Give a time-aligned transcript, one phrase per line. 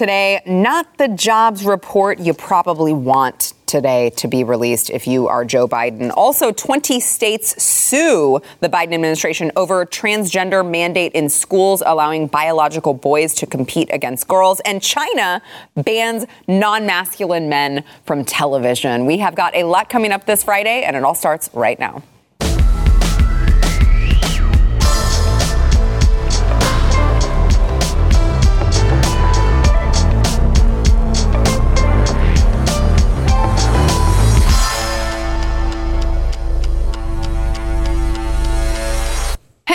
[0.00, 0.40] today.
[0.46, 5.68] Not the jobs report you probably want today to be released if you are Joe
[5.68, 6.10] Biden.
[6.16, 13.34] Also, 20 states sue the Biden administration over transgender mandate in schools allowing biological boys
[13.34, 14.60] to compete against girls.
[14.60, 15.42] And China
[15.76, 19.04] bans non masculine men from television.
[19.04, 22.02] We have got a lot coming up this Friday, and it all starts right now.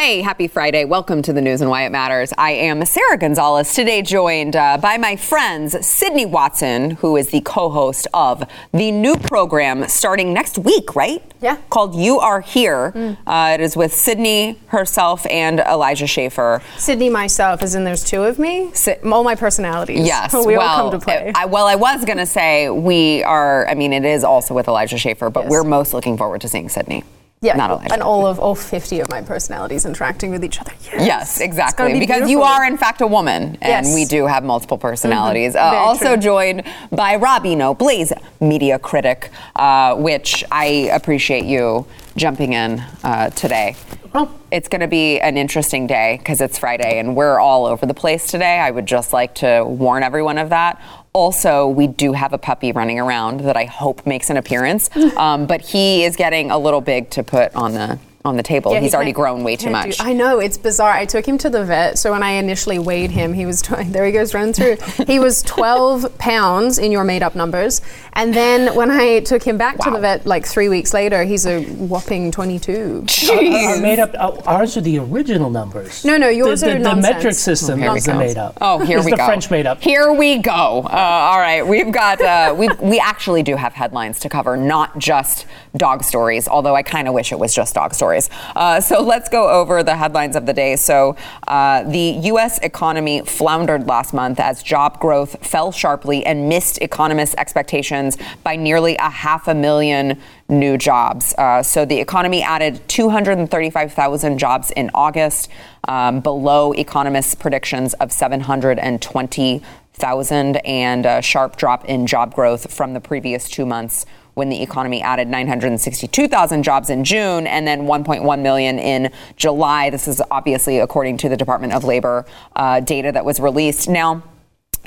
[0.05, 0.86] Hey, happy Friday.
[0.86, 2.32] Welcome to the news and why it matters.
[2.38, 7.41] I am Sara Gonzales, today joined uh, by my friends Sydney Watson, who is the
[7.41, 11.23] co host of the new program starting next week, right?
[11.41, 11.58] Yeah.
[11.72, 12.91] Called You Are Here.
[12.91, 13.18] Mm.
[13.26, 16.62] Uh, it is with Sydney herself and Elijah Schaffer.
[16.77, 18.70] Sydney, myself, as in there's two of me?
[18.76, 20.05] Si- all my personalities.
[20.05, 20.32] Yes.
[20.46, 21.32] we well, all come to play.
[21.34, 24.68] I, well, I was going to say we are, I mean, it is also with
[24.68, 25.49] Elijah Schaffer, but yes.
[25.49, 27.04] we're most looking forward to seeing Sydney.
[27.46, 30.71] Yeah, not and all of all 50 of my personalities interacting with each other.
[30.84, 31.93] Yes, yes exactly.
[31.93, 32.32] Be because beautiful.
[32.32, 33.93] you are, in fact, a woman, and yes.
[33.93, 35.54] we do have multiple personalities.
[35.55, 35.76] Mm-hmm.
[35.76, 36.18] Uh, also true.
[36.18, 43.29] joined by Rob Eno, Blaze media critic, uh, which I appreciate you jumping in uh,
[43.32, 43.76] today.
[44.13, 47.85] Well, it's going to be an interesting day because it's Friday and we're all over
[47.85, 48.59] the place today.
[48.59, 50.82] I would just like to warn everyone of that.
[51.16, 55.48] Also, we do have a puppy running around that I hope makes an appearance, um,
[55.48, 58.73] but he is getting a little big to put on the on the table.
[58.73, 59.98] Yeah, He's he already grown way too much.
[59.98, 60.91] Do, I know it's bizarre.
[60.91, 61.98] I took him to the vet.
[61.99, 64.06] So when I initially weighed him, he was there.
[64.06, 64.78] He goes running through.
[65.06, 67.81] he was 12 pounds in your made-up numbers,
[68.13, 69.85] and then when I took him back wow.
[69.85, 73.03] to the vet like three weeks later, he's a whopping 22.
[73.06, 73.78] Jeez.
[73.78, 74.13] Uh, made up.
[74.16, 76.03] Uh, ours are the original numbers.
[76.03, 77.07] No, no, yours the, are the, nonsense.
[77.07, 78.57] The metric system oh, is the made up.
[78.59, 79.25] Oh, here it's we the go.
[79.25, 79.81] French made up.
[79.81, 80.51] Here we go.
[80.51, 84.97] Uh, all right, we've got uh, we we actually do have headlines to cover, not
[84.97, 85.46] just
[85.78, 86.47] dog stories.
[86.47, 88.15] Although I kind of wish it was just dog stories.
[88.56, 90.78] Uh, so so let's go over the headlines of the day.
[90.78, 91.18] So
[91.50, 92.59] uh, the U.S.
[92.59, 98.96] economy floundered last month as job growth fell sharply and missed economists' expectations by nearly
[98.96, 100.18] a half a million
[100.48, 101.36] new jobs.
[101.38, 105.50] Uh, so the economy added 235,000 jobs in August,
[105.90, 113.02] um, below economists' predictions of 720,000, and a sharp drop in job growth from the
[113.02, 118.78] previous two months when the economy added 962,000 jobs in June and then 1.1 million
[118.78, 119.90] in July.
[119.90, 122.25] This is obviously according to the Department of Labor
[122.56, 123.90] uh, data that was released.
[123.90, 124.23] Now,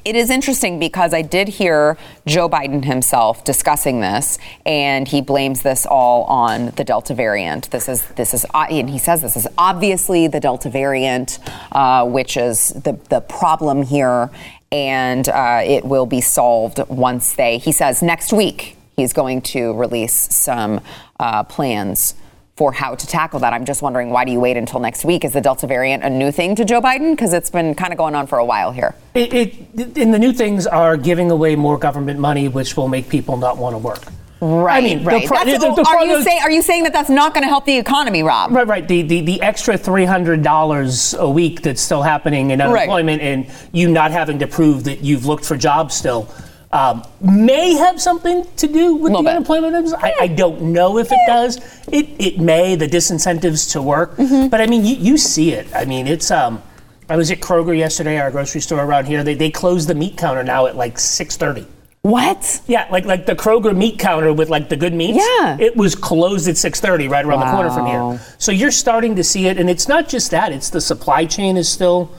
[0.05, 5.63] it is interesting because I did hear Joe Biden himself discussing this, and he blames
[5.63, 7.71] this all on the Delta variant.
[7.71, 11.39] This is this is uh, and he says this is obviously the Delta variant,
[11.73, 14.31] uh, which is the the problem here,
[14.73, 17.59] and uh, it will be solved once they.
[17.59, 20.81] He says next week he's going to release some
[21.21, 22.15] uh, plans
[22.57, 23.53] for how to tackle that.
[23.53, 25.25] I'm just wondering, why do you wait until next week?
[25.25, 27.13] Is the Delta variant a new thing to Joe Biden?
[27.13, 28.97] Because it's been kind of going on for a while here.
[29.15, 33.09] It, it, and the new things are giving away more government money, which will make
[33.09, 34.03] people not want to work.
[34.41, 35.29] Right, I mean, right.
[35.29, 37.65] The, the, the, are, you say, are you saying that that's not going to help
[37.65, 38.51] the economy, Rob?
[38.53, 38.89] Right, right.
[38.89, 43.29] The, the, the extra $300 a week that's still happening in unemployment right.
[43.29, 46.29] and you not having to prove that you've looked for jobs still
[46.71, 49.29] um, may have something to do with the bit.
[49.29, 49.95] unemployment numbers.
[49.95, 51.57] I, I, don't know if it does.
[51.91, 54.17] It, it may, the disincentives to work.
[54.17, 54.49] Mm-hmm.
[54.49, 55.67] But I mean, you, you see it.
[55.75, 56.31] I mean, it's.
[56.31, 56.63] Um,
[57.11, 59.25] I was at Kroger yesterday, our grocery store around here.
[59.25, 61.67] They, they closed the meat counter now at like 6.30.
[62.03, 62.63] What?
[62.67, 65.19] Yeah, like like the Kroger meat counter with like the good meats.
[65.19, 65.57] Yeah.
[65.59, 67.47] It was closed at 6:30 right around wow.
[67.47, 68.27] the corner from here.
[68.39, 71.57] So you're starting to see it and it's not just that, it's the supply chain
[71.57, 72.13] is still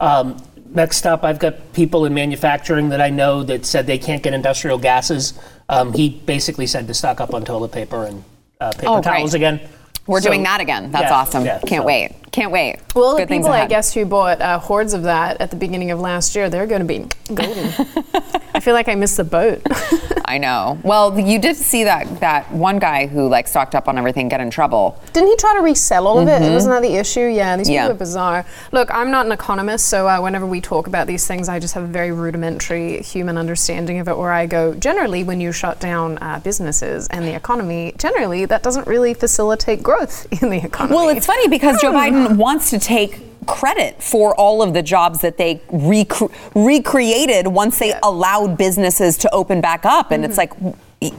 [0.00, 0.36] um,
[0.74, 4.32] Next up, I've got people in manufacturing that I know that said they can't get
[4.32, 5.34] industrial gases.
[5.68, 8.24] Um, he basically said to stock up on toilet paper and
[8.60, 9.38] uh, paper oh, towels right.
[9.38, 9.68] again.
[10.06, 10.90] We're so, doing that again.
[10.90, 11.44] That's yeah, awesome.
[11.44, 11.86] Yeah, Can't so.
[11.86, 12.12] wait.
[12.32, 12.78] Can't wait.
[12.94, 15.90] Well, Good the people I guess who bought uh, hordes of that at the beginning
[15.90, 17.72] of last year, they're going to be golden.
[18.54, 19.62] I feel like I missed the boat.
[20.24, 20.78] I know.
[20.82, 24.40] Well, you did see that that one guy who like stocked up on everything get
[24.40, 24.98] in trouble.
[25.12, 26.42] Didn't he try to resell all of mm-hmm.
[26.42, 26.50] it?
[26.50, 27.26] Wasn't that the issue?
[27.26, 27.82] Yeah, these yeah.
[27.82, 28.46] people are bizarre.
[28.72, 31.74] Look, I'm not an economist, so uh, whenever we talk about these things, I just
[31.74, 34.16] have a very rudimentary human understanding of it.
[34.16, 38.62] Where I go, generally, when you shut down uh, businesses and the economy, generally that
[38.62, 40.96] doesn't really facilitate growth in the economy.
[40.96, 45.20] Well, it's funny because Joe Biden wants to take credit for all of the jobs
[45.20, 50.10] that they rec- recreated once they allowed businesses to open back up.
[50.10, 50.30] And mm-hmm.
[50.30, 50.52] it's like,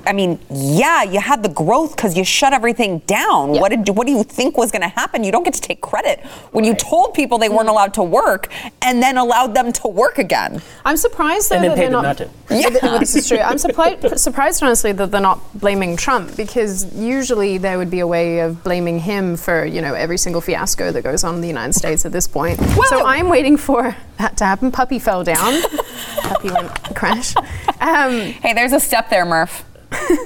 [0.06, 3.52] I mean, yeah, you had the growth because you shut everything down.
[3.52, 5.24] What did what do you think was going to happen?
[5.24, 6.20] You don't get to take credit
[6.52, 7.72] when you told people they weren't mm.
[7.72, 8.52] allowed to work
[8.82, 10.62] and then allowed them to work again.
[10.86, 12.04] I'm surprised though, that they're not.
[12.04, 12.30] not to.
[12.50, 12.70] yeah.
[12.82, 13.40] well, this is true.
[13.40, 18.08] I'm surprised, surprised honestly that they're not blaming Trump because usually there would be a
[18.08, 21.48] way of blaming him for you know every single fiasco that goes on in the
[21.48, 22.60] United States at this point.
[22.60, 24.72] Well, so I'm waiting for that to happen.
[24.72, 25.62] Puppy fell down.
[26.18, 27.36] Puppy went crash.
[27.80, 29.66] Um, hey, there's a step there, Murph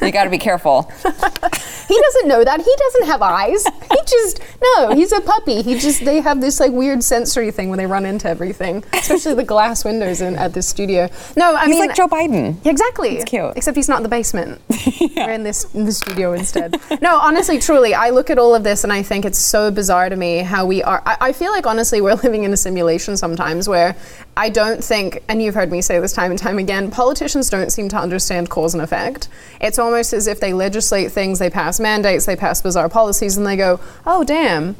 [0.02, 0.84] you got to be careful.
[1.04, 2.62] he doesn't know that.
[2.62, 3.66] He doesn't have eyes.
[3.66, 4.96] He just no.
[4.96, 5.62] He's a puppy.
[5.62, 9.34] He just they have this like weird sensory thing when they run into everything, especially
[9.34, 11.10] the glass windows in at this studio.
[11.36, 12.66] No, I he's mean like Joe Biden.
[12.66, 13.18] Exactly.
[13.18, 13.54] It's cute.
[13.56, 14.62] Except he's not in the basement.
[15.00, 15.28] yeah.
[15.28, 16.76] We're in this in the studio instead.
[17.02, 20.10] no, honestly, truly, I look at all of this and I think it's so bizarre
[20.10, 21.02] to me how we are.
[21.06, 23.96] I, I feel like honestly we're living in a simulation sometimes where
[24.36, 27.72] I don't think, and you've heard me say this time and time again, politicians don't
[27.72, 29.30] seem to understand cause and effect.
[29.60, 33.46] It's almost as if they legislate things, they pass mandates, they pass bizarre policies, and
[33.46, 34.76] they go, oh, damn,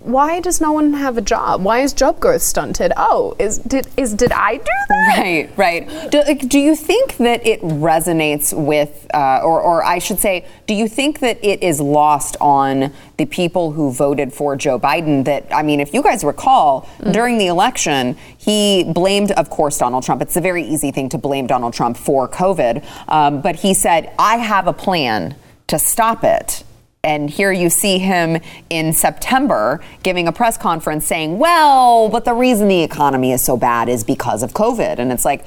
[0.00, 1.62] why does no one have a job?
[1.62, 2.92] Why is job growth stunted?
[2.96, 5.18] Oh, is did is did I do that?
[5.18, 6.10] Right, right.
[6.10, 10.74] Do, do you think that it resonates with, uh, or or I should say, do
[10.74, 15.24] you think that it is lost on the people who voted for Joe Biden?
[15.24, 17.12] That I mean, if you guys recall, mm.
[17.12, 20.22] during the election, he blamed, of course, Donald Trump.
[20.22, 24.12] It's a very easy thing to blame Donald Trump for COVID, um, but he said,
[24.18, 25.36] "I have a plan."
[25.70, 26.62] To stop it.
[27.06, 28.38] And here you see him
[28.68, 33.56] in September giving a press conference saying, well, but the reason the economy is so
[33.56, 34.98] bad is because of COVID.
[34.98, 35.46] And it's like,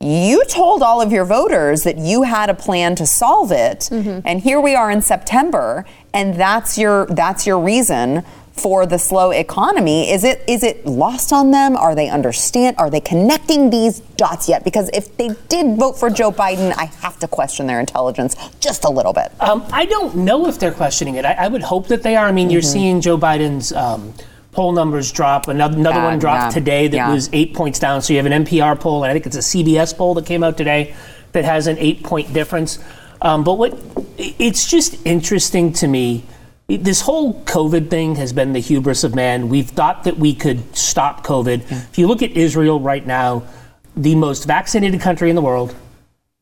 [0.00, 4.20] you told all of your voters that you had a plan to solve it mm-hmm.
[4.26, 8.22] and here we are in September and that's your that's your reason
[8.54, 11.76] for the slow economy is it is it lost on them?
[11.76, 14.62] Are they understand are they connecting these dots yet?
[14.62, 18.84] Because if they did vote for joe biden i have to question their intelligence just
[18.84, 19.32] a little bit.
[19.40, 21.24] Um, i don't know if they're questioning it.
[21.24, 22.26] I, I, would hope that they are.
[22.26, 22.52] I mean mm-hmm.
[22.52, 24.14] you're seeing joe biden's um,
[24.52, 25.48] poll numbers drop.
[25.48, 27.12] Another, another one dropped yeah, today that yeah.
[27.12, 28.02] was eight points down.
[28.02, 30.44] So you have an npr poll and i think it's a cbs poll that came
[30.44, 30.94] out today
[31.32, 32.78] that has an eight point difference.
[33.20, 33.78] Um, but what
[34.16, 36.24] it's just interesting to me
[36.66, 39.48] this whole COVID thing has been the hubris of man.
[39.48, 41.62] We've thought that we could stop COVID.
[41.62, 41.90] Mm.
[41.90, 43.44] If you look at Israel right now,
[43.96, 45.74] the most vaccinated country in the world,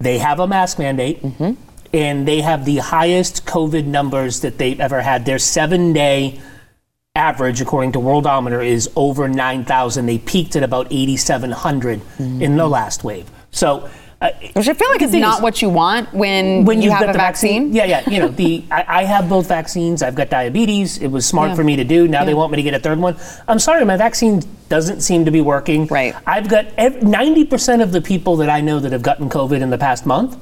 [0.00, 1.52] they have a mask mandate, mm-hmm.
[1.92, 5.26] and they have the highest COVID numbers that they've ever had.
[5.26, 6.40] Their seven day
[7.14, 10.06] average, according to Worldometer, is over 9,000.
[10.06, 12.42] They peaked at about 8,700 mm-hmm.
[12.42, 13.30] in the last wave.
[13.50, 13.90] So
[14.22, 17.12] uh, Which I feel like is not what you want when, when you have a
[17.12, 17.72] vaccine.
[17.72, 17.74] vaccine.
[17.74, 18.08] Yeah, yeah.
[18.08, 20.00] You know, the I, I, have both vaccines.
[20.00, 20.98] I've got diabetes.
[20.98, 21.54] It was smart yeah.
[21.56, 22.06] for me to do.
[22.06, 22.26] Now yeah.
[22.26, 23.16] they want me to get a third one.
[23.48, 25.86] I'm sorry, my vaccine doesn't seem to be working.
[25.86, 26.14] Right.
[26.24, 29.78] I've got 90% of the people that I know that have gotten COVID in the
[29.78, 30.38] past month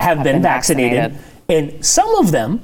[0.00, 1.12] have, have been, been vaccinated.
[1.12, 2.60] vaccinated, and some of them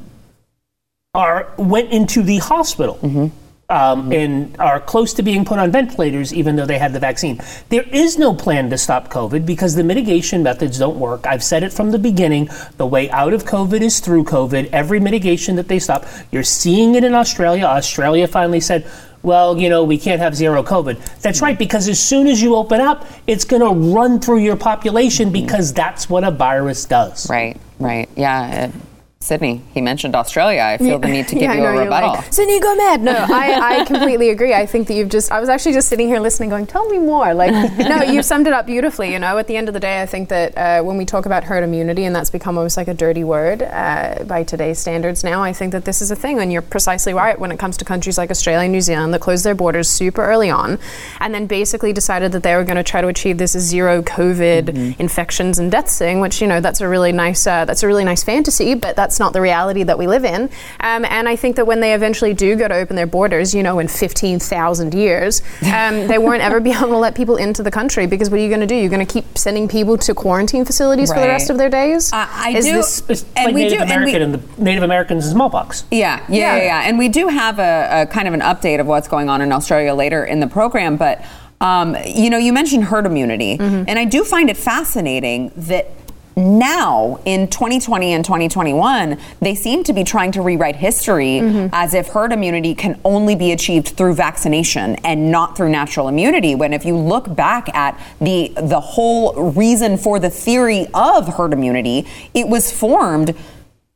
[1.14, 2.96] are went into the hospital.
[2.96, 3.28] Mm-hmm
[3.70, 4.12] um, mm-hmm.
[4.12, 7.38] and are close to being put on ventilators, even though they had the vaccine.
[7.68, 11.26] There is no plan to stop COVID because the mitigation methods don't work.
[11.26, 12.48] I've said it from the beginning.
[12.78, 14.70] The way out of COVID is through COVID.
[14.72, 17.64] Every mitigation that they stop, you're seeing it in Australia.
[17.64, 18.90] Australia finally said,
[19.22, 21.20] well, you know, we can't have zero COVID.
[21.20, 24.56] That's right, because as soon as you open up, it's going to run through your
[24.56, 27.28] population because that's what a virus does.
[27.28, 28.08] Right, right.
[28.16, 28.70] Yeah.
[29.20, 30.62] Sydney, he mentioned Australia.
[30.62, 30.98] I feel yeah.
[30.98, 32.12] the need to give yeah, you a rebuttal.
[32.14, 33.02] Like, Sydney, go mad.
[33.02, 34.54] No, I, I completely agree.
[34.54, 36.98] I think that you've just, I was actually just sitting here listening, going, tell me
[36.98, 37.34] more.
[37.34, 39.12] Like, no, you summed it up beautifully.
[39.12, 41.26] You know, at the end of the day, I think that uh, when we talk
[41.26, 45.24] about herd immunity, and that's become almost like a dirty word uh, by today's standards
[45.24, 46.38] now, I think that this is a thing.
[46.38, 49.20] And you're precisely right when it comes to countries like Australia and New Zealand that
[49.20, 50.78] closed their borders super early on
[51.18, 54.66] and then basically decided that they were going to try to achieve this zero COVID
[54.66, 55.02] mm-hmm.
[55.02, 58.04] infections and deaths thing, which, you know, that's a really nice, uh, that's a really
[58.04, 60.50] nice fantasy, but that's that's not the reality that we live in.
[60.80, 63.62] Um, and I think that when they eventually do go to open their borders, you
[63.62, 65.40] know, in 15,000 years,
[65.72, 68.42] um, they won't ever be able to let people into the country because what are
[68.42, 68.74] you going to do?
[68.74, 71.16] You're going to keep sending people to quarantine facilities right.
[71.16, 72.12] for the rest of their days?
[72.12, 72.72] Uh, I Is do.
[72.72, 75.32] This, it's and like we Native do, American and, we, and, the Native Americans and
[75.32, 75.84] smallpox.
[75.90, 76.82] Yeah, yeah, yeah, yeah.
[76.84, 79.52] And we do have a, a kind of an update of what's going on in
[79.52, 81.24] Australia later in the program, but.
[81.60, 83.82] Um, you know, you mentioned herd immunity, mm-hmm.
[83.88, 85.90] and I do find it fascinating that
[86.38, 91.68] now in 2020 and 2021, they seem to be trying to rewrite history mm-hmm.
[91.72, 96.54] as if herd immunity can only be achieved through vaccination and not through natural immunity.
[96.54, 101.52] When if you look back at the the whole reason for the theory of herd
[101.52, 103.34] immunity, it was formed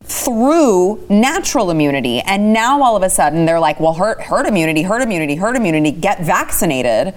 [0.04, 2.20] through natural immunity.
[2.20, 5.56] And now all of a sudden they're like, well, herd, herd immunity, herd immunity, herd
[5.56, 7.14] immunity, get vaccinated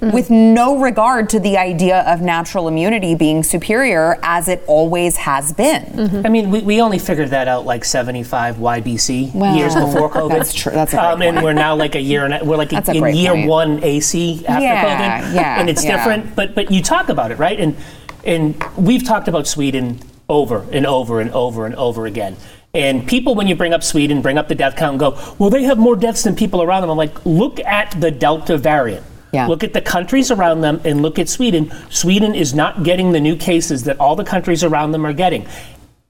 [0.00, 0.12] Mm-hmm.
[0.12, 5.52] With no regard to the idea of natural immunity being superior as it always has
[5.52, 5.84] been.
[5.84, 6.26] Mm-hmm.
[6.26, 10.30] I mean, we, we only figured that out like 75 YBC well, years before COVID.
[10.30, 10.72] That's true.
[10.72, 13.34] That's a um, And we're now like a year and we're like a, in year
[13.34, 13.48] point.
[13.48, 14.84] one AC after yeah,
[15.22, 15.34] COVID.
[15.34, 15.96] Yeah, and it's yeah.
[15.96, 16.34] different.
[16.34, 17.60] But but you talk about it, right?
[17.60, 17.76] And
[18.24, 22.36] and we've talked about Sweden over and over and over and over again.
[22.74, 25.50] And people, when you bring up Sweden, bring up the death count and go, well,
[25.50, 26.90] they have more deaths than people around them.
[26.90, 29.06] I'm like, look at the Delta variant.
[29.34, 29.48] Yeah.
[29.48, 31.72] Look at the countries around them and look at Sweden.
[31.90, 35.46] Sweden is not getting the new cases that all the countries around them are getting.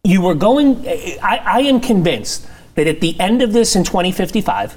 [0.04, 4.76] You were going, I, I am convinced that at the end of this in 2055,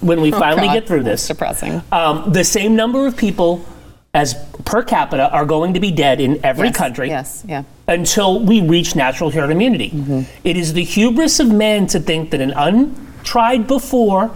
[0.00, 0.74] when we oh finally God.
[0.74, 1.82] get through this, depressing.
[1.90, 3.66] Um, the same number of people
[4.14, 7.62] as per capita are going to be dead in every yes, country yes, yeah.
[7.88, 9.90] until we reach natural herd immunity.
[9.90, 10.22] Mm-hmm.
[10.44, 14.34] It is the hubris of man to think that an untried before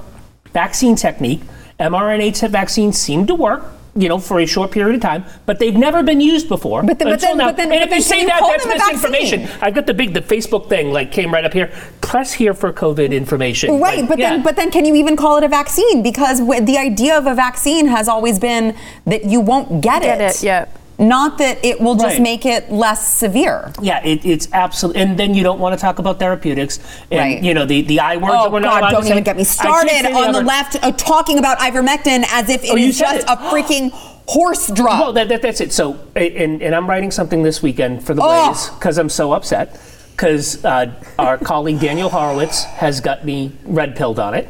[0.53, 1.41] vaccine technique
[1.79, 3.65] mRNA vaccines seem to work
[3.95, 6.83] you know, for a short period of time, but they've never been used before.
[6.83, 7.49] But, the, but then, now.
[7.49, 9.47] but then, and but if you say you that, that's misinformation.
[9.61, 11.71] I've got the big, the Facebook thing like came right up here.
[12.01, 13.81] Press here for COVID information.
[13.81, 14.31] Right, like, but yeah.
[14.31, 16.03] then, but then, can you even call it a vaccine?
[16.03, 18.75] Because the idea of a vaccine has always been
[19.05, 20.07] that you won't get, it.
[20.07, 20.37] get it.
[20.37, 20.43] it.
[20.43, 20.67] Yeah
[20.99, 22.23] not that it will just right.
[22.23, 23.73] make it less severe.
[23.81, 25.03] Yeah, it, it's absolutely.
[25.03, 26.79] And then you don't want to talk about therapeutics.
[27.11, 27.43] And, right.
[27.43, 29.23] You know, the, the I words oh, that we're God, not don't even say.
[29.23, 32.77] get me started on the, the left uh, talking about ivermectin as if it oh,
[32.77, 33.29] is just it.
[33.29, 33.91] a freaking
[34.27, 35.01] horse drug.
[35.01, 35.73] Well, that, that, that's it.
[35.73, 38.47] So, and, and I'm writing something this weekend for the oh.
[38.47, 39.81] Blaze because I'm so upset
[40.13, 44.49] because uh, our colleague Daniel Horowitz has got me red pilled on it.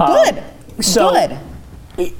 [0.00, 0.38] Good.
[0.38, 1.38] Um, so Good.
[1.98, 2.14] It,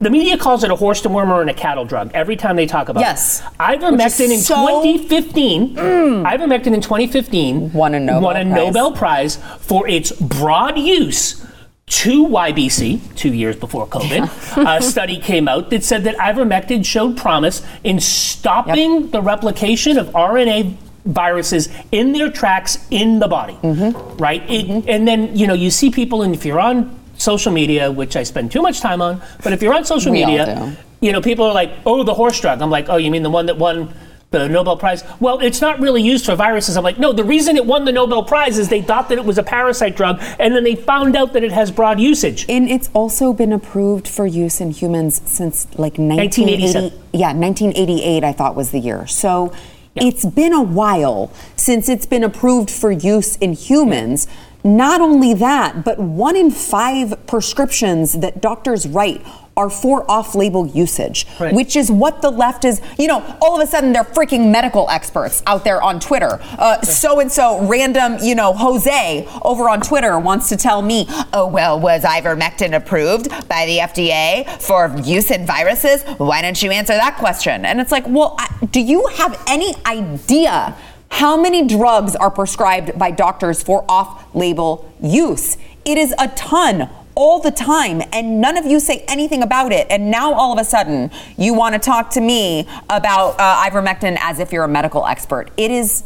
[0.00, 2.90] the media calls it a horse dewormer and a cattle drug every time they talk
[2.90, 3.40] about yes.
[3.40, 3.44] it.
[3.44, 3.80] Yes.
[3.80, 6.22] Ivermectin in so 2015, mm.
[6.22, 8.54] ivermectin in 2015 won a Nobel, won a Prize.
[8.54, 11.46] Nobel Prize for its broad use
[11.86, 17.16] to YBC, two years before COVID, a study came out that said that ivermectin showed
[17.16, 19.10] promise in stopping yep.
[19.12, 20.76] the replication of RNA
[21.06, 24.16] viruses in their tracks in the body, mm-hmm.
[24.18, 24.42] right?
[24.50, 24.90] It, mm-hmm.
[24.90, 28.22] And then, you know, you see people, and if you're on social media, which I
[28.22, 29.22] spend too much time on.
[29.42, 32.40] But if you're on social we media, you know, people are like, "Oh, the horse
[32.40, 33.94] drug." I'm like, "Oh, you mean the one that won?"
[34.32, 35.04] The Nobel Prize.
[35.20, 36.76] Well, it's not really used for viruses.
[36.76, 39.24] I'm like, no, the reason it won the Nobel Prize is they thought that it
[39.24, 42.44] was a parasite drug, and then they found out that it has broad usage.
[42.48, 46.94] And it's also been approved for use in humans since like 1980.
[47.12, 49.06] Yeah, 1988, I thought was the year.
[49.06, 49.52] So
[49.94, 50.06] yeah.
[50.06, 54.26] it's been a while since it's been approved for use in humans.
[54.26, 54.34] Yeah
[54.66, 59.24] not only that, but one in five prescriptions that doctors write
[59.58, 61.54] are for off-label usage, right.
[61.54, 62.82] which is what the left is.
[62.98, 66.38] You know, all of a sudden they're freaking medical experts out there on Twitter.
[66.82, 71.46] So and so, random, you know, Jose over on Twitter wants to tell me, oh
[71.46, 76.02] well, was ivermectin approved by the FDA for use in viruses?
[76.18, 77.64] Why don't you answer that question?
[77.64, 78.36] And it's like, well,
[78.72, 80.76] do you have any idea?
[81.10, 85.56] How many drugs are prescribed by doctors for off label use?
[85.84, 89.86] It is a ton all the time, and none of you say anything about it.
[89.88, 94.18] And now all of a sudden, you want to talk to me about uh, ivermectin
[94.20, 95.50] as if you're a medical expert.
[95.56, 96.04] It is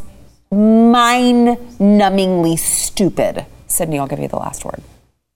[0.52, 3.44] mind numbingly stupid.
[3.66, 4.82] Sydney, I'll give you the last word.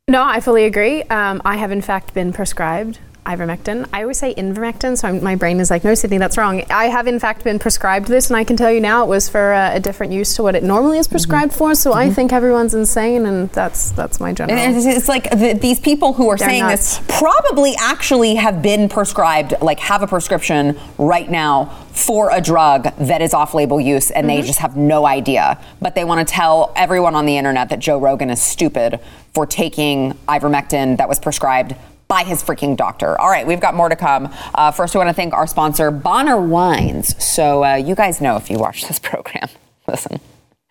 [0.08, 1.02] No, I fully agree.
[1.04, 3.88] Um, I have, in fact, been prescribed ivermectin.
[3.92, 6.62] I always say invermectin, so I'm, my brain is like, no, Sydney, that's wrong.
[6.70, 9.28] I have in fact been prescribed this, and I can tell you now it was
[9.28, 11.58] for a, a different use to what it normally is prescribed mm-hmm.
[11.58, 11.74] for.
[11.74, 11.98] So mm-hmm.
[11.98, 14.58] I think everyone's insane, and that's that's my general.
[14.58, 16.98] And it's, it's like the, these people who are saying nuts.
[16.98, 22.94] this probably actually have been prescribed, like have a prescription right now for a drug
[22.96, 24.40] that is off-label use, and mm-hmm.
[24.40, 25.58] they just have no idea.
[25.80, 29.00] But they want to tell everyone on the internet that Joe Rogan is stupid
[29.32, 31.74] for taking ivermectin that was prescribed
[32.08, 33.20] by his freaking doctor.
[33.20, 34.32] All right, we've got more to come.
[34.54, 37.22] Uh, first, we want to thank our sponsor, Bonner Wines.
[37.22, 39.48] So, uh, you guys know if you watch this program,
[39.88, 40.20] listen.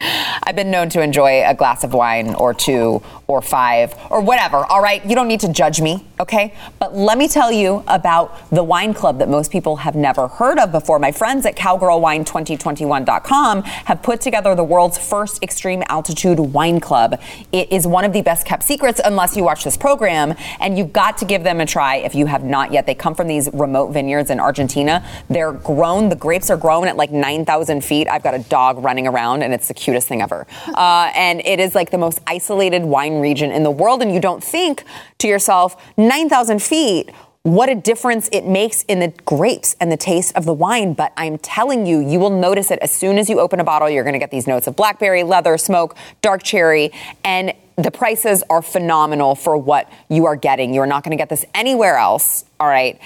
[0.01, 4.57] I've been known to enjoy a glass of wine or two or five or whatever.
[4.57, 5.03] All right.
[5.05, 6.05] You don't need to judge me.
[6.23, 6.55] Okay.
[6.79, 10.57] But let me tell you about the wine club that most people have never heard
[10.57, 10.97] of before.
[10.97, 17.19] My friends at cowgirlwine2021.com have put together the world's first extreme altitude wine club.
[17.51, 20.93] It is one of the best kept secrets unless you watch this program and you've
[20.93, 22.85] got to give them a try if you have not yet.
[22.85, 25.05] They come from these remote vineyards in Argentina.
[25.29, 26.07] They're grown.
[26.07, 28.07] The grapes are grown at like 9,000 feet.
[28.07, 30.47] I've got a dog running around and it's the cutest thing ever.
[30.83, 34.01] Uh, and it is like the most isolated wine region in the world.
[34.01, 34.83] And you don't think
[35.19, 35.75] to yourself,
[36.13, 37.09] 9,000 feet,
[37.41, 40.93] what a difference it makes in the grapes and the taste of the wine.
[40.93, 43.89] But I'm telling you, you will notice it as soon as you open a bottle.
[43.89, 46.91] You're going to get these notes of blackberry, leather, smoke, dark cherry,
[47.23, 50.71] and the prices are phenomenal for what you are getting.
[50.75, 52.45] You're not going to get this anywhere else.
[52.59, 53.01] All right.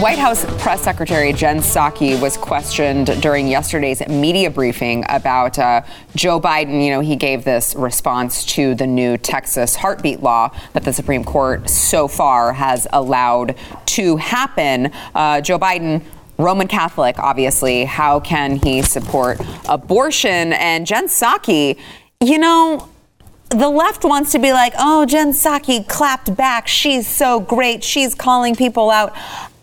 [0.00, 5.80] White House Press Secretary Jen Psaki was questioned during yesterday's media briefing about uh,
[6.14, 6.84] Joe Biden.
[6.84, 11.24] You know, he gave this response to the new Texas heartbeat law that the Supreme
[11.24, 14.92] Court so far has allowed to happen.
[15.14, 16.02] Uh, Joe Biden
[16.36, 17.86] Roman Catholic, obviously.
[17.86, 20.52] How can he support abortion?
[20.52, 21.78] And Jen Psaki,
[22.20, 22.86] you know,
[23.48, 26.66] the left wants to be like, oh, Jen Psaki clapped back.
[26.66, 27.82] She's so great.
[27.82, 29.16] She's calling people out.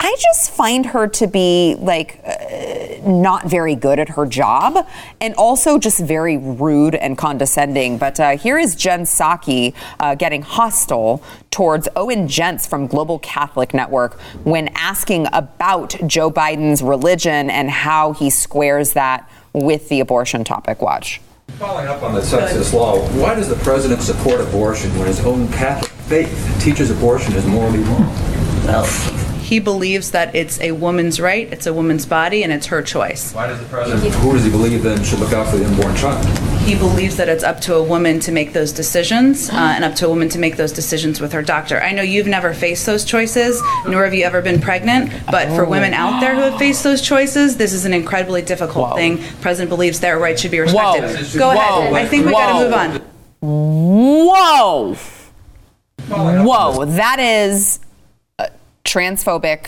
[0.06, 4.86] I just find her to be like uh, not very good at her job
[5.22, 7.98] and also just very rude and condescending.
[7.98, 13.74] But uh, here is Jen Psaki uh, getting hostile towards Owen Jensen from Global Catholic
[13.74, 20.44] Network when asking about Joe Biden's religion and how he squares that with the abortion
[20.44, 20.82] topic.
[20.82, 21.22] Watch.
[21.60, 25.48] Following up on the sexist law, why does the president support abortion when his own
[25.54, 28.10] Catholic faith teaches abortion is morally wrong?
[28.66, 32.82] Well, he believes that it's a woman's right, it's a woman's body, and it's her
[32.82, 33.34] choice.
[33.34, 35.96] Why does the president, who does he believe then should look out for the unborn
[35.96, 36.26] child?
[36.62, 39.94] He believes that it's up to a woman to make those decisions uh, and up
[39.98, 41.80] to a woman to make those decisions with her doctor.
[41.80, 45.66] I know you've never faced those choices, nor have you ever been pregnant, but for
[45.66, 48.96] women out there who have faced those choices, this is an incredibly difficult Whoa.
[48.96, 49.18] thing.
[49.18, 51.04] The president believes their right should be respected.
[51.04, 51.38] Whoa.
[51.38, 51.90] Go Whoa.
[51.90, 51.94] ahead.
[51.94, 53.02] I think we got to move on.
[54.26, 54.96] Whoa.
[56.44, 56.86] Whoa.
[56.86, 57.80] That is
[58.86, 59.68] transphobic,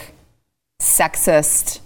[0.80, 1.80] sexist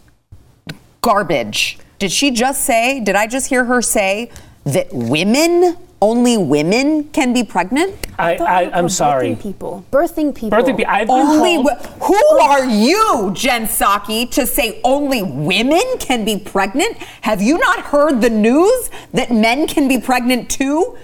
[1.00, 1.78] garbage.
[1.98, 4.30] Did she just say, did I just hear her say
[4.64, 8.06] that women, only women can be pregnant?
[8.18, 9.30] I, I, am sorry.
[9.30, 9.84] Birthing people.
[9.90, 10.58] Birthing people.
[10.58, 10.92] Birthing people.
[10.92, 11.56] I've only
[12.00, 16.96] who are you, Jen Psaki, to say only women can be pregnant?
[17.22, 20.96] Have you not heard the news that men can be pregnant too?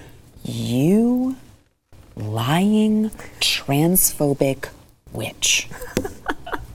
[0.45, 1.37] You
[2.17, 4.69] lying transphobic
[5.17, 5.69] witch.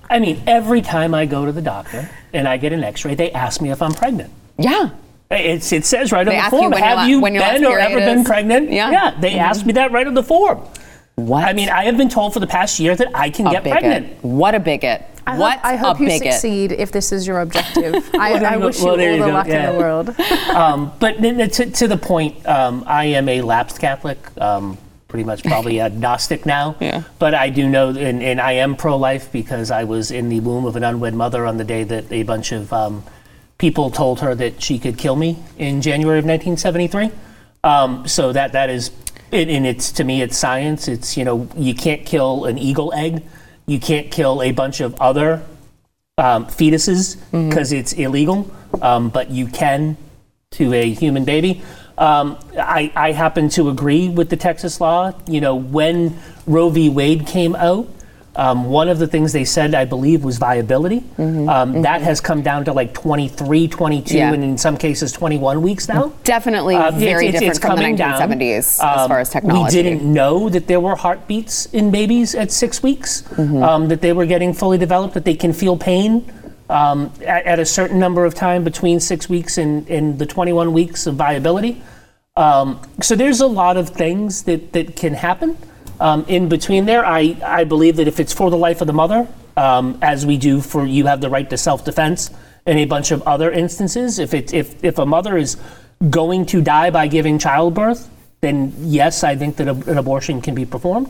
[0.10, 3.32] I mean, every time I go to the doctor and I get an X-ray, they
[3.32, 4.32] ask me if I'm pregnant.
[4.58, 4.90] Yeah.
[5.30, 8.06] It's, it says right they on the form, have you been or ever is.
[8.06, 8.70] been pregnant?
[8.70, 8.92] Yeah.
[8.92, 9.40] Yeah, they mm-hmm.
[9.40, 10.68] asked me that right on the form.
[11.16, 11.48] What?
[11.48, 13.64] I mean, I have been told for the past year that I can a get
[13.64, 13.80] bigot.
[13.80, 14.24] pregnant.
[14.24, 15.06] What a bigot.
[15.26, 16.34] I what hope, I hope you bigot.
[16.34, 18.10] succeed if this is your objective.
[18.16, 19.70] I, I wish well, you all the luck yeah.
[19.70, 20.20] in the world.
[20.50, 24.18] um, but to, to, the point, um, I am a lapsed Catholic.
[24.42, 24.78] Um,
[25.12, 26.76] pretty much probably agnostic now.
[26.80, 27.04] Yeah.
[27.20, 30.40] But I do know, and, and I am pro life because I was in the
[30.40, 33.04] womb of an unwed mother on the day that a bunch of um,
[33.58, 37.12] people told her that she could kill me in January of 1973.
[37.64, 38.90] Um, so that that is,
[39.32, 40.88] it, and it's to me, it's science.
[40.88, 43.22] It's, you know, you can't kill an eagle egg,
[43.68, 45.44] you can't kill a bunch of other
[46.18, 47.80] um, fetuses because mm-hmm.
[47.80, 48.50] it's illegal,
[48.82, 49.98] um, but you can
[50.52, 51.62] to a human baby.
[52.02, 55.14] Um, I, I, happen to agree with the Texas law.
[55.28, 56.90] You know, when Roe v.
[56.90, 57.88] Wade came out,
[58.36, 61.02] um, one of the things they said, I believe, was viability.
[61.02, 61.50] Mm-hmm.
[61.50, 61.82] Um, mm-hmm.
[61.82, 64.34] That has come down to like 23, 22, yeah.
[64.34, 66.14] and in some cases 21 weeks now.
[66.24, 69.00] Definitely uh, very it's, different it's from the 1970s down.
[69.00, 69.78] as far as technology.
[69.78, 73.62] We didn't know that there were heartbeats in babies at six weeks, mm-hmm.
[73.62, 76.32] Um, that they were getting fully developed, that they can feel pain
[76.70, 80.72] um, at, at, a certain number of time between six weeks and, and the 21
[80.72, 81.82] weeks of viability.
[82.36, 85.58] Um, so there's a lot of things that, that can happen
[86.00, 87.06] um, in between there.
[87.06, 90.38] I, I believe that if it's for the life of the mother, um, as we
[90.38, 92.32] do for you have the right to self defense
[92.66, 95.58] and a bunch of other instances, if, it, if, if a mother is
[96.10, 100.56] going to die by giving childbirth, then yes, I think that a, an abortion can
[100.56, 101.10] be performed.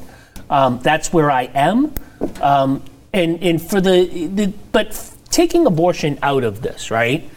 [0.50, 1.94] Um, that's where I am.
[2.42, 7.30] Um, and, and for the, the, but taking abortion out of this, right?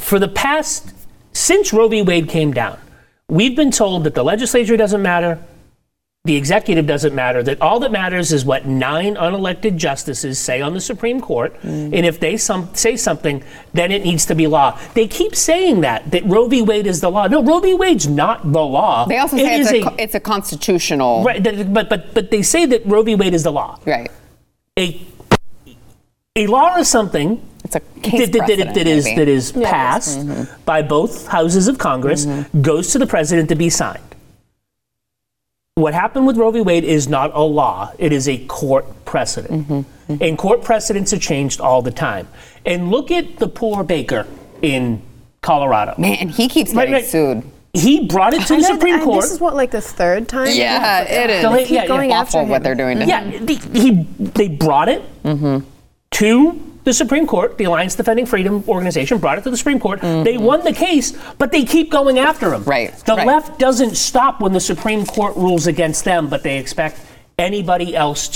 [0.00, 0.95] For the past,
[1.46, 2.02] since Roe v.
[2.02, 2.76] Wade came down,
[3.28, 5.38] we've been told that the legislature doesn't matter,
[6.24, 10.74] the executive doesn't matter, that all that matters is what nine unelected justices say on
[10.74, 11.54] the Supreme Court.
[11.62, 11.96] Mm.
[11.96, 14.76] And if they some, say something, then it needs to be law.
[14.94, 16.62] They keep saying that, that Roe v.
[16.62, 17.28] Wade is the law.
[17.28, 17.74] No, Roe v.
[17.74, 19.06] Wade's not the law.
[19.06, 21.22] They also say it's, a, a, it's a constitutional.
[21.22, 21.40] Right,
[21.72, 23.14] but, but, but they say that Roe v.
[23.14, 23.78] Wade is the law.
[23.86, 24.10] Right.
[24.76, 25.06] A
[26.36, 27.40] a law is something
[27.82, 30.62] that, that, that is that is passed mm-hmm.
[30.64, 32.62] by both houses of Congress, mm-hmm.
[32.62, 34.02] goes to the president to be signed.
[35.74, 36.60] What happened with Roe v.
[36.62, 40.12] Wade is not a law; it is a court precedent, mm-hmm.
[40.12, 40.22] mm-hmm.
[40.22, 42.28] and court precedents are changed all the time.
[42.64, 44.26] And look at the poor baker
[44.62, 45.02] in
[45.42, 45.94] Colorado.
[45.98, 47.04] Man, he keeps getting right, right.
[47.04, 47.44] sued.
[47.76, 49.22] He brought it to the Supreme Court.
[49.22, 50.48] This is what, like the third time?
[50.50, 51.50] Yeah, it is.
[51.50, 52.20] They keep yeah, going yeah.
[52.20, 52.48] after him.
[52.48, 53.46] what they're doing to yeah, him.
[53.46, 55.68] Yeah, he, they brought it mm-hmm.
[56.12, 57.58] to the Supreme Court.
[57.58, 60.00] The Alliance Defending Freedom organization brought it to the Supreme Court.
[60.00, 60.22] Mm-hmm.
[60.22, 62.62] They won the case, but they keep going after him.
[62.62, 62.96] Right.
[63.04, 63.26] The right.
[63.26, 67.00] left doesn't stop when the Supreme Court rules against them, but they expect
[67.38, 68.28] anybody else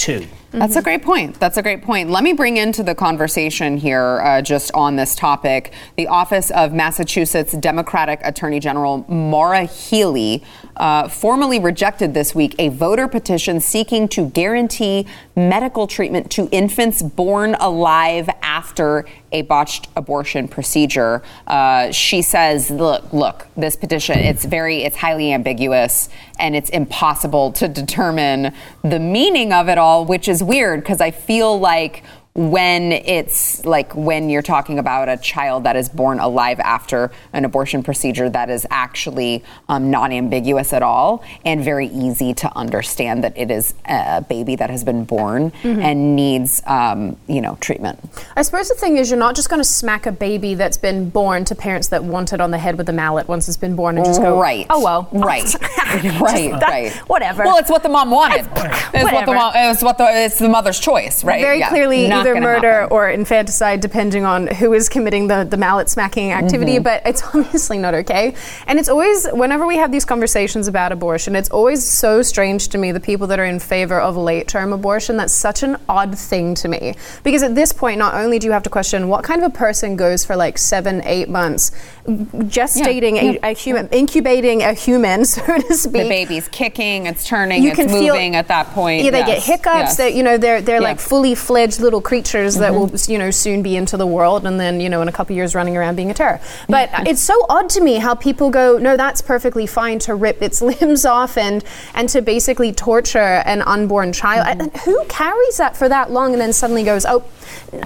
[0.51, 0.59] too.
[0.59, 1.39] That's a great point.
[1.39, 2.11] That's a great point.
[2.11, 6.73] Let me bring into the conversation here, uh, just on this topic, the office of
[6.73, 10.43] Massachusetts Democratic Attorney General Maura Healey
[10.77, 17.03] uh, formally rejected this week a voter petition seeking to guarantee medical treatment to infants
[17.03, 21.23] born alive after a botched abortion procedure.
[21.47, 24.19] Uh, she says, "Look, look, this petition.
[24.19, 26.09] It's very, it's highly ambiguous,
[26.39, 31.01] and it's impossible to determine the meaning of it all, which is." Is weird because
[31.01, 32.03] I feel like
[32.35, 37.45] when it's like when you're talking about a child that is born alive after an
[37.45, 43.25] abortion procedure that is actually um, non ambiguous at all and very easy to understand
[43.25, 45.81] that it is a baby that has been born mm-hmm.
[45.81, 47.99] and needs, um, you know, treatment.
[48.37, 51.11] I suppose the thing is, you're not just going to smack a baby that's been
[51.11, 53.75] born to parents that want it on the head with a mallet once it's been
[53.75, 54.67] born and just go, right.
[54.71, 55.09] oh, well.
[55.13, 55.43] Right.
[56.21, 56.93] right, that, right.
[57.09, 57.43] Whatever.
[57.43, 58.47] Well, it's what the mom wanted.
[58.93, 61.41] It's, what the mom, it's what the, it's the mother's choice, right?
[61.41, 61.69] Very yeah.
[61.69, 62.93] clearly, Not either murder happen.
[62.93, 66.83] or infanticide, depending on who is committing the, the mallet smacking activity, mm-hmm.
[66.83, 68.35] but it's obviously not okay.
[68.67, 72.79] And it's always, whenever we have these conversations about abortion, it's always so strange to
[72.79, 75.17] me the people that are in favor of late term abortion.
[75.17, 76.95] That's such an odd thing to me.
[77.23, 79.57] Because at this point, not only do you have to question what kind of a
[79.57, 81.73] person goes for like seven, eight months
[82.07, 83.39] gestating yeah.
[83.43, 85.93] A, a, human, incubating a human, so to speak.
[85.93, 89.05] The baby's kicking, it's turning, you it's moving feel, at that point.
[89.05, 89.29] Yeah, they yes.
[89.29, 89.75] get hiccups.
[89.75, 89.97] Yes.
[89.99, 92.63] That you know, they're they're like fully fledged little creatures mm-hmm.
[92.63, 95.13] that will you know soon be into the world, and then you know in a
[95.13, 96.41] couple years running around being a terror.
[96.69, 100.43] But it's so odd to me how people go, no, that's perfectly fine to rip
[100.43, 104.59] its limbs off and and to basically torture an unborn child.
[104.59, 104.91] Mm-hmm.
[104.91, 107.23] Who carries that for that long and then suddenly goes, oh,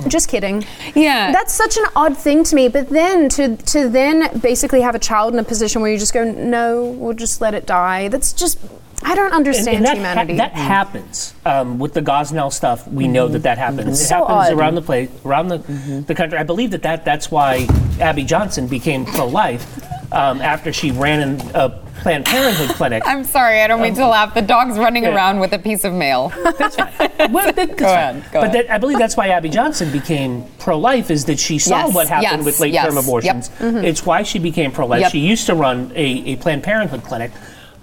[0.09, 0.65] just kidding.
[0.95, 2.69] Yeah, that's such an odd thing to me.
[2.69, 6.15] But then to to then basically have a child in a position where you just
[6.15, 8.09] go, no, we'll just let it die.
[8.09, 8.59] That's just
[9.05, 10.33] I don't understand and, and that humanity.
[10.33, 12.89] Ha- that happens um, with the Gosnell stuff.
[12.89, 13.13] We mm-hmm.
[13.13, 13.81] know that that happens.
[13.81, 13.91] Mm-hmm.
[13.91, 14.53] It so happens odd.
[14.55, 16.03] around the place, around the, mm-hmm.
[16.03, 16.39] the country.
[16.39, 17.67] I believe that, that that's why
[18.01, 23.03] Abby Johnson became pro-life um, after she ran in a Planned Parenthood clinic.
[23.07, 24.35] I'm sorry, I don't mean um, to laugh.
[24.35, 25.15] The dog's running yeah.
[25.15, 26.33] around with a piece of mail.
[26.59, 26.91] That's fine.
[27.33, 28.25] Well, that, that's go ahead.
[28.33, 31.87] Go but that, I believe that's why Abby Johnson became pro-life is that she saw
[31.87, 33.49] yes, what happened yes, with late-term yes, abortions.
[33.49, 33.59] Yep.
[33.59, 33.85] Mm-hmm.
[33.85, 35.01] It's why she became pro-life.
[35.01, 35.13] Yep.
[35.13, 37.31] She used to run a, a Planned Parenthood clinic.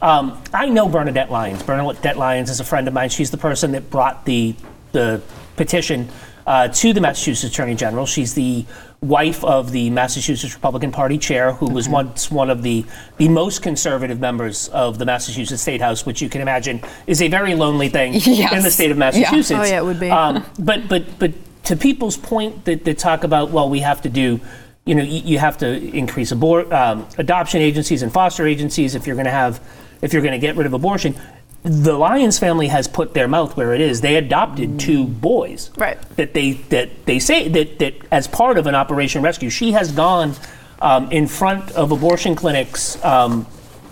[0.02, 1.62] Um, I know Bernadette Lyons.
[1.64, 3.10] Bernadette Lyons is a friend of mine.
[3.10, 4.56] She's the person that brought the
[4.92, 5.22] the
[5.56, 6.10] petition
[6.46, 8.06] uh, to the Massachusetts Attorney General.
[8.06, 8.66] She's the
[9.02, 12.84] wife of the Massachusetts Republican Party chair, who was once one of the
[13.18, 17.28] the most conservative members of the Massachusetts State House, which you can imagine is a
[17.28, 18.54] very lonely thing yes.
[18.54, 19.52] in the state of Massachusetts.
[19.52, 19.62] Yeah.
[19.62, 20.10] Oh yeah, it would be.
[20.10, 21.32] Um, but but but
[21.66, 24.42] to people's point that, that talk about well, we have to do
[24.84, 29.06] you know, you, you have to increase abor- um, adoption agencies and foster agencies if
[29.06, 29.62] you're going to have
[30.02, 31.16] if you're going to get rid of abortion.
[31.64, 34.02] The Lyons family has put their mouth where it is.
[34.02, 35.70] They adopted two boys.
[35.78, 36.02] Right.
[36.16, 39.92] That they that they say that that as part of an Operation Rescue, she has
[39.92, 40.34] gone
[40.82, 43.46] um, in front of abortion clinics um,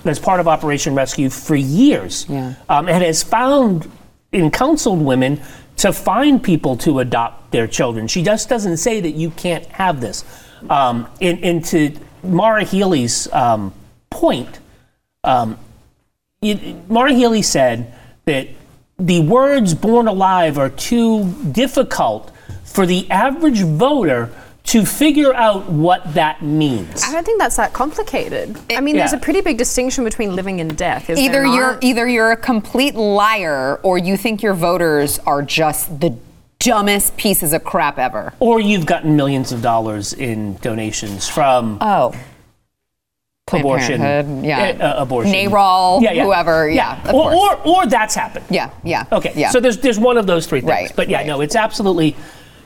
[0.05, 2.55] as part of Operation Rescue for years, yeah.
[2.67, 3.89] um, and has found
[4.33, 5.41] and counseled women
[5.77, 8.07] to find people to adopt their children.
[8.07, 10.25] She just doesn't say that you can't have this.
[10.69, 13.73] Um, and, and, to Maura Healey's um,
[14.09, 14.59] point,
[15.23, 15.57] um,
[16.41, 18.47] Maura Healey said that
[18.97, 22.32] the words born alive are too difficult
[22.63, 24.30] for the average voter
[24.63, 27.04] to figure out what that means.
[27.04, 28.58] I don't think that's that complicated.
[28.69, 29.02] It, I mean, yeah.
[29.02, 31.10] there's a pretty big distinction between living and death.
[31.10, 36.15] either you're either you're a complete liar or you think your voters are just the
[36.60, 38.32] dumbest pieces of crap ever.
[38.39, 42.13] Or you've gotten millions of dollars in donations from Oh
[43.53, 46.23] abortion, yeah, uh, abortion, NARAL, yeah, yeah.
[46.23, 47.12] whoever, yeah, yeah.
[47.12, 48.45] Or, or, or that's happened.
[48.49, 49.05] Yeah, yeah.
[49.12, 49.49] Okay, yeah.
[49.51, 50.69] So there's there's one of those three things.
[50.69, 51.27] Right, but yeah, right.
[51.27, 52.15] no, it's absolutely.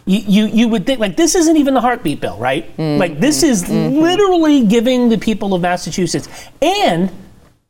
[0.06, 2.66] You, you, you would think like this isn't even the heartbeat bill, right?
[2.76, 3.00] Mm-hmm.
[3.00, 4.02] Like this is mm-hmm.
[4.02, 6.28] literally giving the people of Massachusetts
[6.62, 7.10] and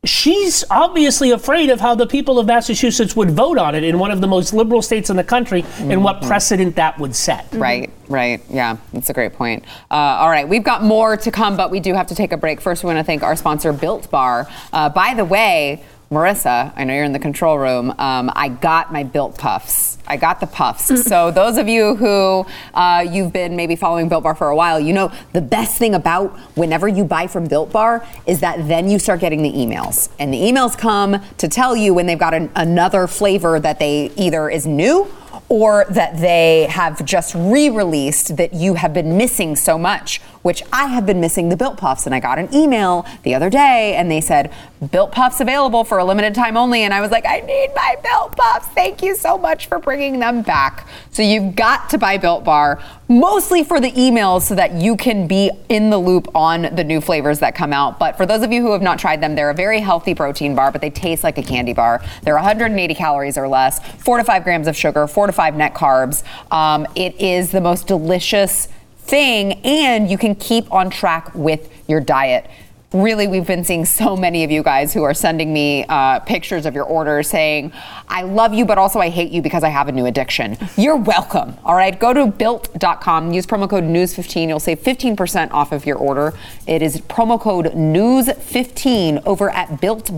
[0.04, 4.10] she's obviously afraid of how the people of Massachusetts would vote on it in one
[4.10, 5.90] of the most liberal states in the country mm-hmm.
[5.90, 6.28] and what mm-hmm.
[6.28, 7.48] precedent that would set.
[7.52, 8.40] Right, right.
[8.48, 9.64] Yeah, that's a great point.
[9.90, 12.36] Uh, all right, we've got more to come, but we do have to take a
[12.36, 12.60] break.
[12.60, 14.48] First, we want to thank our sponsor, Built Bar.
[14.72, 17.90] Uh, by the way, Marissa, I know you're in the control room.
[17.98, 19.98] Um, I got my built puffs.
[20.06, 20.90] I got the puffs.
[20.90, 20.98] Mm.
[20.98, 24.78] so those of you who uh, you've been maybe following Built Bar for a while,
[24.78, 28.88] you know the best thing about whenever you buy from Built Bar is that then
[28.88, 32.34] you start getting the emails, and the emails come to tell you when they've got
[32.34, 35.10] an, another flavor that they either is new
[35.48, 40.88] or that they have just re-released that you have been missing so much which I
[40.88, 42.04] have been missing the Built Puffs.
[42.04, 44.52] And I got an email the other day and they said,
[44.90, 46.82] Built Puffs available for a limited time only.
[46.82, 48.68] And I was like, I need my Built Puffs.
[48.68, 50.86] Thank you so much for bringing them back.
[51.10, 52.78] So you've got to buy Built Bar,
[53.08, 57.00] mostly for the emails so that you can be in the loop on the new
[57.00, 57.98] flavors that come out.
[57.98, 60.54] But for those of you who have not tried them, they're a very healthy protein
[60.54, 62.04] bar, but they taste like a candy bar.
[62.22, 65.72] They're 180 calories or less, four to five grams of sugar, four to five net
[65.72, 66.22] carbs.
[66.52, 68.68] Um, it is the most delicious
[69.04, 72.48] thing and you can keep on track with your diet.
[72.92, 76.64] Really we've been seeing so many of you guys who are sending me uh, pictures
[76.64, 77.72] of your orders saying
[78.08, 80.56] i love you but also i hate you because i have a new addiction.
[80.76, 81.98] You're welcome all right?
[81.98, 86.34] Go to built.com use promo code news15 you'll save 15% off of your order.
[86.68, 90.10] It is promo code news15 over at built.com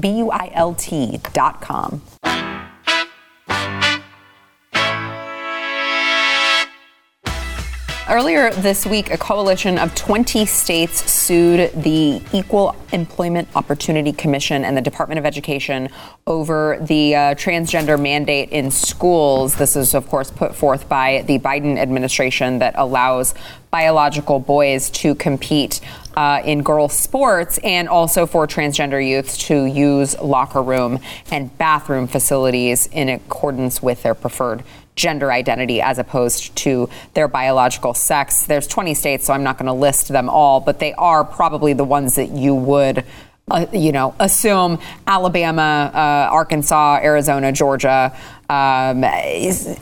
[8.09, 14.77] Earlier this week, a coalition of 20 states sued the Equal Employment Opportunity Commission and
[14.77, 15.89] the Department of Education
[16.25, 19.57] over the uh, transgender mandate in schools.
[19.57, 23.35] This is, of course, put forth by the Biden administration that allows
[23.73, 25.81] biological boys to compete
[26.17, 30.99] uh, in girls' sports and also for transgender youths to use locker room
[31.31, 34.65] and bathroom facilities in accordance with their preferred
[34.97, 38.47] gender identity as opposed to their biological sex.
[38.47, 41.75] There's 20 states, so I'm not going to list them all, but they are probably
[41.75, 43.05] the ones that you would.
[43.49, 48.13] Uh, you know, assume Alabama, uh, Arkansas, Arizona, Georgia.
[48.51, 49.03] Um,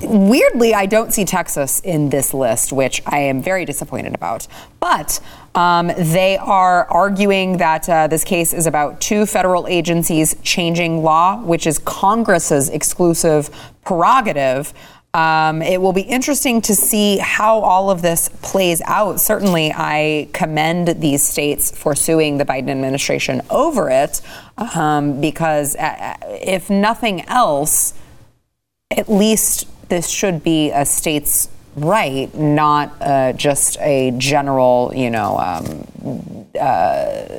[0.02, 4.46] weirdly, I don't see Texas in this list, which I am very disappointed about.
[4.80, 5.18] But
[5.54, 11.40] um, they are arguing that uh, this case is about two federal agencies changing law,
[11.40, 13.48] which is Congress's exclusive
[13.82, 14.74] prerogative.
[15.14, 19.20] Um, it will be interesting to see how all of this plays out.
[19.20, 24.20] Certainly, I commend these states for suing the Biden administration over it,
[24.58, 27.94] um, because uh, if nothing else,
[28.90, 35.38] at least this should be a state's right, not uh, just a general, you know,
[35.38, 37.38] um, uh,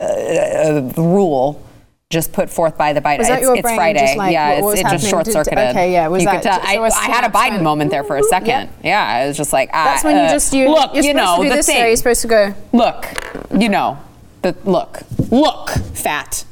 [0.00, 1.62] uh rule
[2.10, 3.18] just put forth by the Biden.
[3.18, 4.16] Was that it's, it's Friday.
[4.16, 5.70] Like, yeah, it's, it just short circuited.
[5.70, 6.08] Okay, yeah.
[6.08, 8.68] Was you that, tell, I, I, had a Biden moment there for a second.
[8.82, 10.92] Yeah, yeah I was just like, that's uh, you just you look.
[10.92, 11.86] You're you know to do the this thing.
[11.86, 12.54] You're supposed to go.
[12.72, 13.06] Look,
[13.56, 13.96] you know,
[14.42, 16.44] the look, look, fat,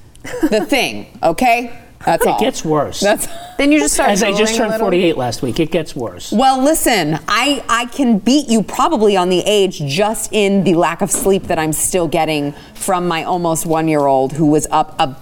[0.48, 1.18] the thing.
[1.24, 1.76] Okay.
[2.06, 2.38] That's it all.
[2.38, 3.00] gets worse.
[3.00, 3.26] That's
[3.58, 4.10] then you just start.
[4.10, 6.30] As I just turned 48 last week, it gets worse.
[6.30, 11.02] Well, listen, I I can beat you probably on the age just in the lack
[11.02, 14.94] of sleep that I'm still getting from my almost one year old who was up
[15.00, 15.16] a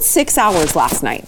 [0.00, 1.24] six hours last night.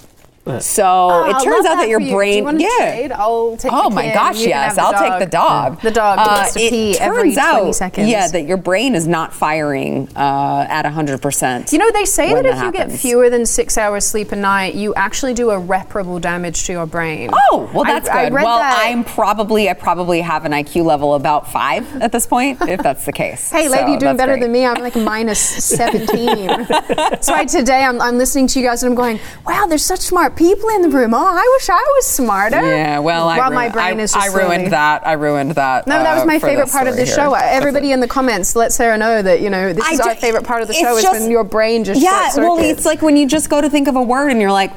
[0.59, 2.91] So oh, it turns out that, that your brain, you yeah.
[2.91, 3.11] Trade?
[3.11, 3.71] I'll take.
[3.71, 5.81] Oh my gosh, yes, I'll take the dog.
[5.81, 8.09] The dog gets uh, to pee every 20 out, seconds.
[8.09, 11.71] Yeah, that your brain is not firing uh, at hundred percent.
[11.71, 12.75] You know, they say that, that if happens.
[12.75, 16.73] you get fewer than six hours sleep a night, you actually do irreparable damage to
[16.73, 17.29] your brain.
[17.33, 18.39] Oh, well, that's I, good.
[18.39, 18.83] I well, that.
[18.85, 23.05] I'm probably I probably have an IQ level about five at this point, if that's
[23.05, 23.49] the case.
[23.49, 24.41] hey, so lady, you're doing better great.
[24.41, 24.65] than me.
[24.65, 26.47] I'm like minus seventeen.
[27.21, 30.01] so I, today I'm, I'm listening to you guys and I'm going, wow, there's such
[30.01, 31.13] smart people in the room.
[31.13, 32.61] Oh, I wish I was smarter.
[32.61, 34.69] Yeah, well, I, well, my brain I, is I ruined slowly.
[34.69, 35.05] that.
[35.05, 35.87] I ruined that.
[35.87, 37.15] No, that was uh, my favorite part of the here.
[37.15, 37.33] show.
[37.33, 40.43] Everybody in the comments, let Sarah know that you know this I is our favorite
[40.43, 40.99] part of the show.
[40.99, 42.31] Just, is when your brain just yeah.
[42.35, 44.71] Well, it's like when you just go to think of a word and you're like,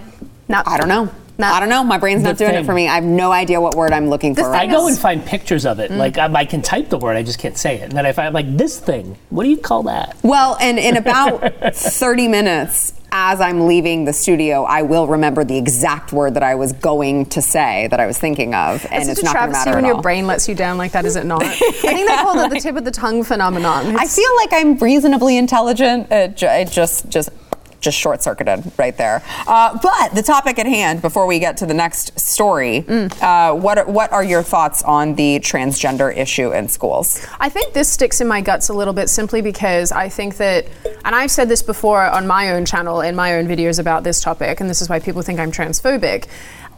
[0.48, 1.11] no, I don't know.
[1.42, 1.83] I don't know.
[1.83, 2.87] My brain's not doing it for me.
[2.88, 4.55] I have no idea what word I'm looking for.
[4.55, 5.90] I go and find pictures of it.
[5.90, 5.96] Mm.
[5.96, 7.83] Like I, I, can type the word, I just can't say it.
[7.83, 9.16] And then I find like this thing.
[9.31, 10.16] What do you call that?
[10.22, 11.40] Well, and in about
[11.74, 16.57] 30 minutes, as I'm leaving the studio, I will remember the exact word that I
[16.57, 19.53] was going to say that I was thinking of, and it's, it's not going to
[19.53, 21.42] matter when your brain lets you down like that, is it not?
[21.44, 23.92] I think they call it the tip of the tongue phenomenon.
[23.92, 26.09] It's I feel like I'm reasonably intelligent.
[26.11, 27.31] It, it just just
[27.85, 29.23] just short circuited right there.
[29.47, 33.23] Uh, but the topic at hand, before we get to the next story, mm.
[33.23, 37.25] uh, what what are your thoughts on the transgender issue in schools?
[37.38, 40.66] I think this sticks in my guts a little bit simply because I think that,
[41.05, 44.20] and I've said this before on my own channel in my own videos about this
[44.20, 46.27] topic, and this is why people think I'm transphobic.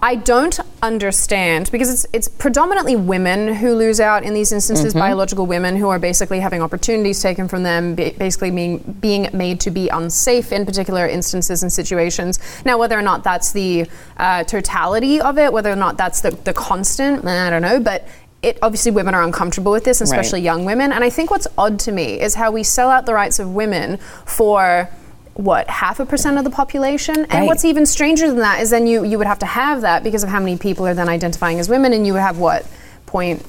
[0.03, 5.01] I don't understand because it's it's predominantly women who lose out in these instances mm-hmm.
[5.01, 9.71] biological women who are basically having opportunities taken from them basically being being made to
[9.71, 15.21] be unsafe in particular instances and situations now whether or not that's the uh, totality
[15.21, 18.07] of it whether or not that's the, the constant I don't know but
[18.43, 20.45] it, obviously women are uncomfortable with this, especially right.
[20.45, 20.93] young women.
[20.93, 23.55] And I think what's odd to me is how we sell out the rights of
[23.55, 24.89] women for
[25.37, 27.35] what half a percent of the population right.
[27.35, 30.03] and what's even stranger than that is then you you would have to have that
[30.03, 32.67] because of how many people are then identifying as women and you would have what
[33.05, 33.45] point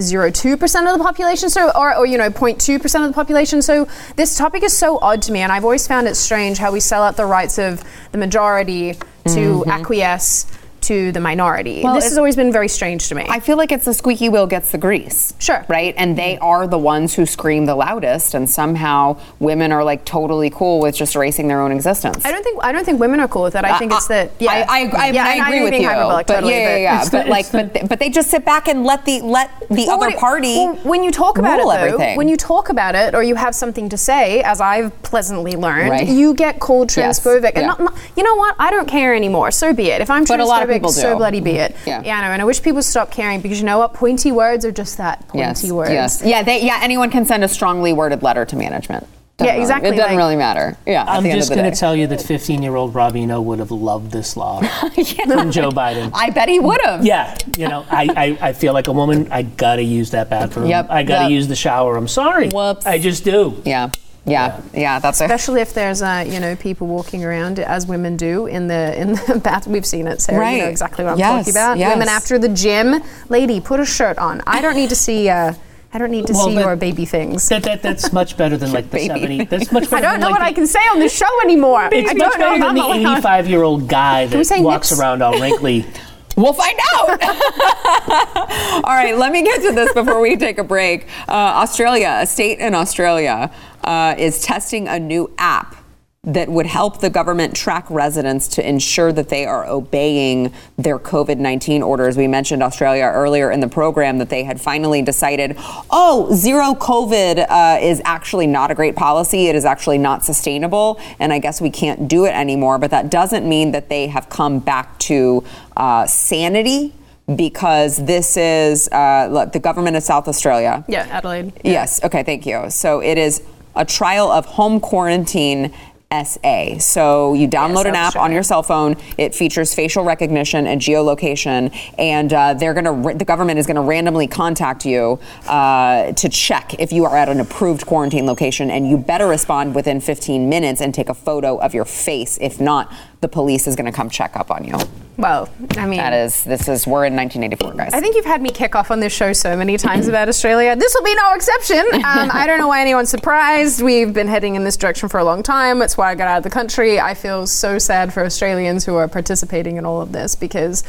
[0.00, 3.14] zero two percent of the population so or, or you know 0.2 percent of the
[3.14, 6.58] population so this topic is so odd to me and i've always found it strange
[6.58, 9.70] how we sell out the rights of the majority to mm-hmm.
[9.70, 10.46] acquiesce
[10.90, 11.82] to the minority.
[11.84, 13.24] Well, this has always been very strange to me.
[13.28, 15.32] I feel like it's the squeaky wheel gets the grease.
[15.38, 15.64] Sure.
[15.68, 15.94] Right?
[15.96, 20.50] And they are the ones who scream the loudest and somehow women are like totally
[20.50, 22.24] cool with just erasing their own existence.
[22.24, 23.64] I don't think I don't think women are cool with that.
[23.64, 24.50] I think uh, it's that yeah.
[24.50, 25.86] I, I, I, yeah, I agree with you.
[25.86, 27.04] But totally, yeah, yeah, yeah.
[27.04, 30.02] But, but like but but they just sit back and let the let the well,
[30.02, 32.16] other party well, when you talk about it though, everything.
[32.16, 35.90] when you talk about it or you have something to say as I've pleasantly learned,
[35.90, 36.08] right.
[36.08, 37.42] you get called transphobic.
[37.42, 37.52] Yes.
[37.54, 38.56] And not, not, you know what?
[38.58, 39.52] I don't care anymore.
[39.52, 40.00] So be it.
[40.00, 41.76] If I'm transphobic, so bloody be it.
[41.86, 42.02] Yeah.
[42.04, 43.94] yeah, I know, and I wish people stop caring because you know what?
[43.94, 45.90] Pointy words are just that pointy yes, words.
[45.90, 46.22] Yes.
[46.24, 46.42] Yeah.
[46.42, 46.80] They, yeah.
[46.82, 49.06] Anyone can send a strongly worded letter to management.
[49.40, 49.90] Doesn't yeah, exactly.
[49.90, 50.76] Really, it doesn't like, really matter.
[50.86, 51.04] Yeah.
[51.08, 54.36] I'm just going to tell you that 15 year old Robino would have loved this
[54.36, 54.60] law
[54.96, 55.24] yeah.
[55.24, 56.10] from Joe Biden.
[56.12, 57.04] I bet he would have.
[57.06, 57.38] Yeah.
[57.56, 58.08] You know, I,
[58.40, 60.66] I, I, feel like a woman, I got to use that bathroom.
[60.66, 60.88] Yep.
[60.90, 61.30] I got to yep.
[61.30, 61.96] use the shower.
[61.96, 62.50] I'm sorry.
[62.50, 62.84] Whoops.
[62.84, 63.62] I just do.
[63.64, 63.90] Yeah.
[64.26, 68.16] Yeah, yeah, that's especially a- if there's uh, you know people walking around as women
[68.16, 69.66] do in the in the bath.
[69.66, 70.38] We've seen it, Sara.
[70.38, 70.56] Right.
[70.56, 71.78] You know exactly what I'm yes, talking about.
[71.78, 71.94] Yes.
[71.94, 74.42] Women after the gym, lady, put a shirt on.
[74.46, 75.28] I don't need to see.
[75.28, 75.54] Uh,
[75.92, 77.48] I don't need to well, see that, your baby things.
[77.48, 79.46] That, that, that's much better than like the 70.
[79.46, 81.40] That's much better I don't know like what the, I can say on the show
[81.42, 81.88] anymore.
[81.90, 85.00] It's I much better than the 85 year old guy that walks nips?
[85.00, 85.84] around all wrinkly.
[86.36, 87.22] We'll find out.
[88.84, 91.06] All right, let me get to this before we take a break.
[91.28, 93.52] Uh, Australia, a state in Australia,
[93.84, 95.76] uh, is testing a new app
[96.22, 101.38] that would help the government track residents to ensure that they are obeying their COVID
[101.38, 102.14] 19 orders.
[102.18, 105.56] We mentioned Australia earlier in the program that they had finally decided,
[105.90, 109.46] oh, zero COVID uh, is actually not a great policy.
[109.46, 111.00] It is actually not sustainable.
[111.18, 112.76] And I guess we can't do it anymore.
[112.78, 115.42] But that doesn't mean that they have come back to
[115.78, 116.92] uh, sanity
[117.34, 120.84] because this is uh, the government of South Australia.
[120.86, 121.46] Yeah, Adelaide.
[121.64, 121.72] Yeah.
[121.72, 122.04] Yes.
[122.04, 122.24] Okay.
[122.24, 122.68] Thank you.
[122.68, 123.42] So it is
[123.76, 125.72] a trial of home quarantine
[126.12, 126.76] SA.
[126.78, 128.96] So you download yes, an app on your cell phone.
[129.16, 133.76] It features facial recognition and geolocation, and uh, they're going to the government is going
[133.76, 138.72] to randomly contact you uh, to check if you are at an approved quarantine location,
[138.72, 142.38] and you better respond within 15 minutes and take a photo of your face.
[142.40, 144.74] If not, the police is going to come check up on you.
[145.18, 147.92] Well, I mean, that is this is we're in 1984, guys.
[147.92, 150.74] I think you've had me kick off on this show so many times about Australia.
[150.74, 151.84] This will be no exception.
[152.10, 153.82] Um, I don't know why anyone's surprised.
[153.82, 155.78] We've been heading in this direction for a long time.
[155.78, 156.98] That's why I got out of the country.
[156.98, 160.82] I feel so sad for Australians who are participating in all of this because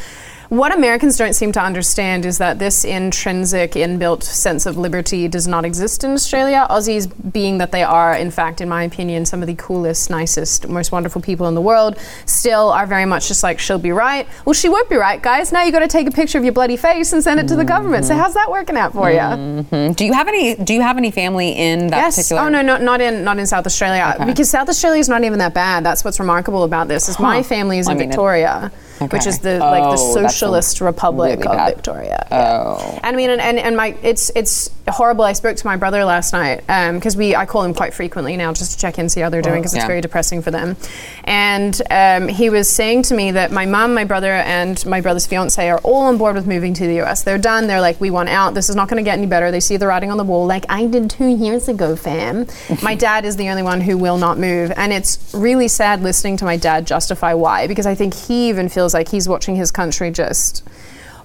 [0.52, 5.48] what Americans don't seem to understand is that this intrinsic, inbuilt sense of liberty does
[5.48, 6.68] not exist in Australia.
[6.70, 10.68] Aussies, being that they are, in fact, in my opinion, some of the coolest, nicest,
[10.68, 14.28] most wonderful people in the world, still are very much just like, she'll be right.
[14.44, 15.54] Well, she won't be right, guys.
[15.54, 17.56] Now you've got to take a picture of your bloody face and send it to
[17.56, 18.04] the government.
[18.04, 19.20] So how's that working out for you?
[19.20, 19.94] Mm-hmm.
[19.94, 20.56] Do you have any?
[20.56, 22.18] Do you have any family in that yes.
[22.18, 22.42] particular?
[22.42, 24.26] Oh no, no, not in not in South Australia okay.
[24.26, 25.86] because South Australia is not even that bad.
[25.86, 27.08] That's what's remarkable about this.
[27.08, 27.24] Is huh.
[27.24, 28.70] my family is in I mean, Victoria.
[29.02, 29.18] Okay.
[29.18, 31.76] which is the oh, like the oh, socialist republic really of bad.
[31.76, 32.28] Victoria.
[32.32, 32.78] Oh.
[32.94, 33.00] Yeah.
[33.04, 35.24] I mean, and, and, and my it's it's horrible.
[35.24, 36.58] I spoke to my brother last night
[36.94, 39.30] because um, we I call him quite frequently now just to check in, see how
[39.30, 39.82] they're doing because yeah.
[39.82, 40.78] it's very depressing for them.
[41.24, 45.26] And um, he was saying to me that my mom, my brother, and my brother's
[45.28, 47.24] fiance are all on board with moving to the U.S.
[47.24, 47.68] They're done.
[47.68, 48.54] They're like, we want out.
[48.54, 49.52] This is not going to get any better.
[49.52, 52.48] They see the writing on the wall, like I did two years ago, fam.
[52.84, 56.38] my dad is the only one who will not move, and it's really sad listening
[56.38, 59.72] to my dad justify why because I think he even feels like he's watching his
[59.72, 60.64] country just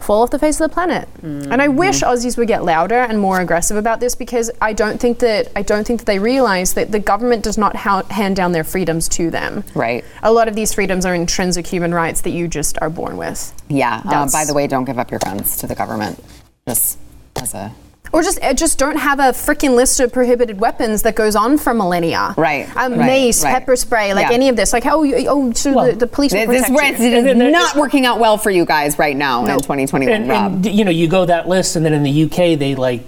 [0.00, 1.08] fall off the face of the planet.
[1.22, 1.52] Mm-hmm.
[1.52, 5.00] And I wish Aussies would get louder and more aggressive about this because I don't
[5.00, 8.36] think that I don't think that they realize that the government does not ha- hand
[8.36, 9.64] down their freedoms to them.
[9.74, 10.04] Right.
[10.22, 13.52] A lot of these freedoms are intrinsic human rights that you just are born with.
[13.68, 14.02] Yeah.
[14.04, 16.22] Uh, by the way, don't give up your guns to the government.
[16.66, 16.98] Just
[17.36, 17.72] as a
[18.12, 21.58] or just uh, just don't have a freaking list of prohibited weapons that goes on
[21.58, 22.34] for millennia.
[22.36, 22.68] Right.
[22.76, 23.06] Um, right.
[23.06, 23.52] Mace, right.
[23.52, 24.34] pepper spray, like yeah.
[24.34, 24.72] any of this.
[24.72, 27.18] Like, oh, oh, so well, the, the, police will this, protect this, you.
[27.18, 29.54] It is not working out well for you guys right now no.
[29.54, 30.12] in 2021.
[30.14, 33.02] And, and, you know, you go that list, and then in the UK they like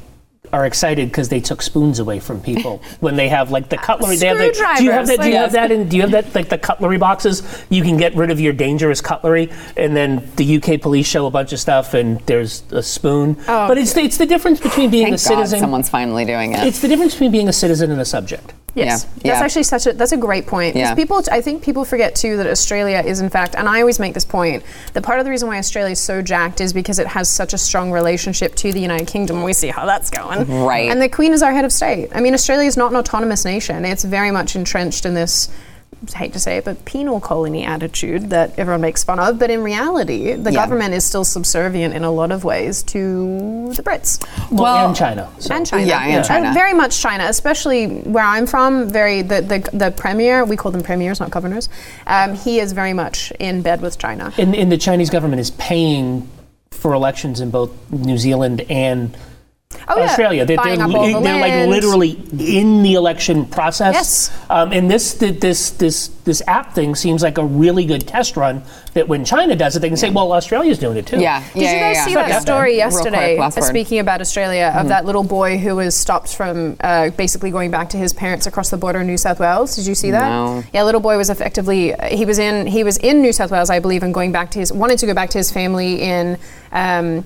[0.53, 4.17] are excited because they took spoons away from people when they have like the cutlery.
[4.17, 5.21] They have the, do you have that?
[5.21, 5.71] Do you have that?
[5.71, 6.35] In, do you have that?
[6.35, 10.57] Like the cutlery boxes, you can get rid of your dangerous cutlery, and then the
[10.57, 13.37] UK police show a bunch of stuff, and there's a spoon.
[13.49, 15.59] Oh, but it's it's the difference between being a citizen.
[15.59, 16.61] God someone's finally doing it.
[16.61, 18.53] It's the difference between being a citizen and a subject.
[18.79, 19.33] Yes, yeah.
[19.33, 20.77] that's actually such a that's a great point.
[20.77, 20.95] Yeah.
[20.95, 24.15] People, I think people forget too that Australia is in fact, and I always make
[24.15, 24.63] this point
[24.93, 27.53] that part of the reason why Australia is so jacked is because it has such
[27.53, 29.43] a strong relationship to the United Kingdom.
[29.43, 30.91] We see how that's going, right?
[30.91, 32.11] And the Queen is our head of state.
[32.15, 35.49] I mean, Australia is not an autonomous nation; it's very much entrenched in this
[36.15, 39.39] hate to say it, but penal colony attitude that everyone makes fun of.
[39.39, 40.65] But in reality, the yeah.
[40.65, 44.25] government is still subservient in a lot of ways to the Brits.
[44.51, 45.31] Well, well and China.
[45.39, 45.55] So.
[45.55, 45.87] And China.
[45.87, 46.53] Yeah, and China.
[46.53, 48.89] very much China, especially where I'm from.
[48.89, 51.69] Very the, the, the premier, we call them premiers, not governors.
[52.07, 54.33] Um, he is very much in bed with China.
[54.39, 56.29] And, and the Chinese government is paying
[56.71, 59.17] for elections in both New Zealand and
[59.87, 60.45] Oh, Australia.
[60.45, 63.95] They're, they're, the they're like literally in the election process.
[63.95, 64.51] Yes.
[64.51, 68.63] Um, and this this this this app thing seems like a really good test run.
[68.95, 71.43] That when China does it, they can say, "Well, Australia's doing it too." Yeah.
[71.53, 72.29] Did yeah, you guys yeah, see yeah.
[72.29, 73.37] that story yesterday?
[73.37, 74.81] Quick, speaking about Australia, mm-hmm.
[74.81, 78.47] of that little boy who was stopped from uh, basically going back to his parents
[78.47, 79.77] across the border in New South Wales.
[79.77, 80.29] Did you see that?
[80.29, 80.65] No.
[80.73, 83.81] Yeah, little boy was effectively he was in he was in New South Wales, I
[83.81, 86.39] believe, and going back to his wanted to go back to his family in.
[86.73, 87.25] Um,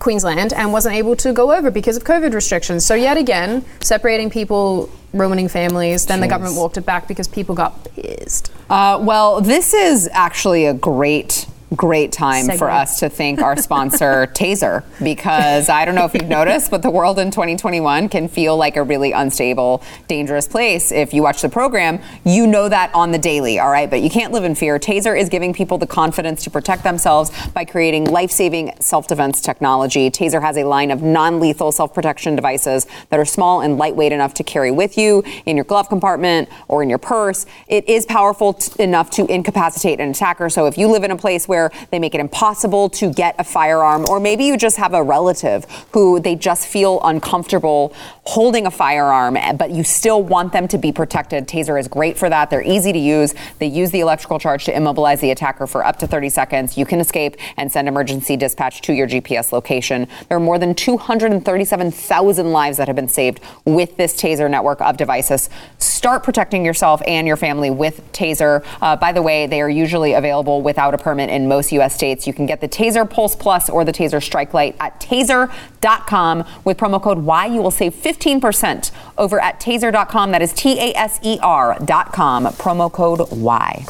[0.00, 2.84] Queensland and wasn't able to go over because of COVID restrictions.
[2.84, 6.06] So yet again, separating people, ruining families.
[6.06, 6.22] Then Jeez.
[6.22, 8.50] the government walked it back because people got pissed.
[8.68, 11.46] Uh, well, this is actually a great
[11.76, 12.58] great time Segment.
[12.58, 16.82] for us to thank our sponsor, Taser, because I don't know if you've noticed, but
[16.82, 20.90] the world in 2021 can feel like a really unstable, dangerous place.
[20.90, 23.88] If you watch the program, you know that on the daily, all right?
[23.88, 24.78] But you can't live in fear.
[24.78, 29.40] Taser is giving people the confidence to protect themselves by creating life saving self defense
[29.40, 30.10] technology.
[30.10, 34.12] Taser has a line of non lethal self protection devices that are small and lightweight
[34.12, 37.46] enough to carry with you in your glove compartment or in your purse.
[37.68, 40.48] It is powerful t- enough to incapacitate an attacker.
[40.50, 43.34] So if you live in a place where where they make it impossible to get
[43.38, 47.94] a firearm, or maybe you just have a relative who they just feel uncomfortable
[48.24, 51.46] holding a firearm, but you still want them to be protected.
[51.48, 52.50] Taser is great for that.
[52.50, 53.34] They're easy to use.
[53.58, 56.78] They use the electrical charge to immobilize the attacker for up to 30 seconds.
[56.78, 60.06] You can escape and send emergency dispatch to your GPS location.
[60.28, 64.96] There are more than 237,000 lives that have been saved with this Taser network of
[64.96, 65.50] devices.
[65.78, 68.64] Start protecting yourself and your family with Taser.
[68.80, 71.94] Uh, by the way, they are usually available without a permit in most U.S.
[71.94, 72.26] states.
[72.26, 77.02] You can get the Taser Pulse Plus or the Taser Strikelight at taser.com with promo
[77.02, 77.46] code WHY.
[77.46, 80.30] You will save 15% over at taser.com.
[80.30, 82.46] That is T A S E R.com.
[82.46, 83.84] Promo code WHY.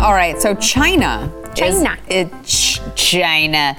[0.00, 1.30] All right, so China.
[1.58, 1.98] China.
[2.08, 3.76] Is, it, China.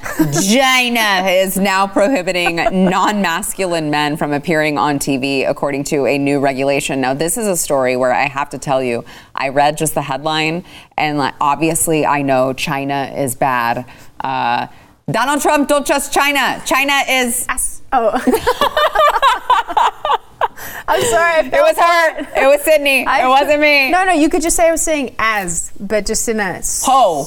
[0.47, 6.39] China is now prohibiting non masculine men from appearing on TV, according to a new
[6.39, 7.01] regulation.
[7.01, 10.01] Now, this is a story where I have to tell you, I read just the
[10.01, 10.65] headline,
[10.97, 13.85] and like, obviously, I know China is bad.
[14.19, 14.67] Uh,
[15.09, 16.61] Donald Trump, don't trust China.
[16.65, 17.47] China is.
[17.91, 18.11] Oh.
[20.87, 21.39] I'm sorry.
[21.49, 22.43] It was her.
[22.43, 23.05] It was Sydney.
[23.05, 23.91] I it wasn't me.
[23.91, 26.61] No, no, you could just say I was saying as, but just in a.
[26.83, 27.25] Ho.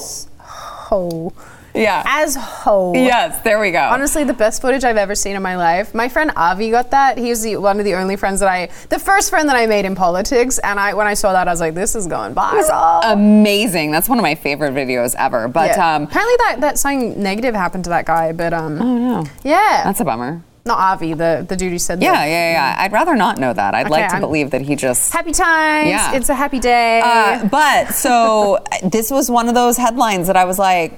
[0.93, 1.33] Ho.
[1.73, 2.03] Yeah.
[2.05, 2.93] As ho.
[2.93, 3.79] Yes, there we go.
[3.79, 5.95] Honestly, the best footage I've ever seen in my life.
[5.95, 7.17] My friend Avi got that.
[7.17, 9.65] He was the, one of the only friends that I, the first friend that I
[9.65, 10.59] made in politics.
[10.59, 13.01] And I, when I saw that, I was like, this is going viral.
[13.05, 13.89] amazing.
[13.89, 15.47] That's one of my favorite videos ever.
[15.47, 15.95] But yeah.
[15.95, 18.33] um, apparently that, that something negative happened to that guy.
[18.33, 19.25] But um, oh no.
[19.43, 19.81] Yeah.
[19.83, 20.43] That's a bummer.
[20.65, 22.25] Not Avi, the the dude who said yeah, that.
[22.25, 22.83] Yeah, yeah, yeah.
[22.83, 23.75] I'd rather not know that.
[23.75, 25.89] I'd okay, like to I'm, believe that he just happy times.
[25.89, 26.13] Yeah.
[26.13, 27.01] it's a happy day.
[27.03, 30.97] Uh, but so this was one of those headlines that I was like,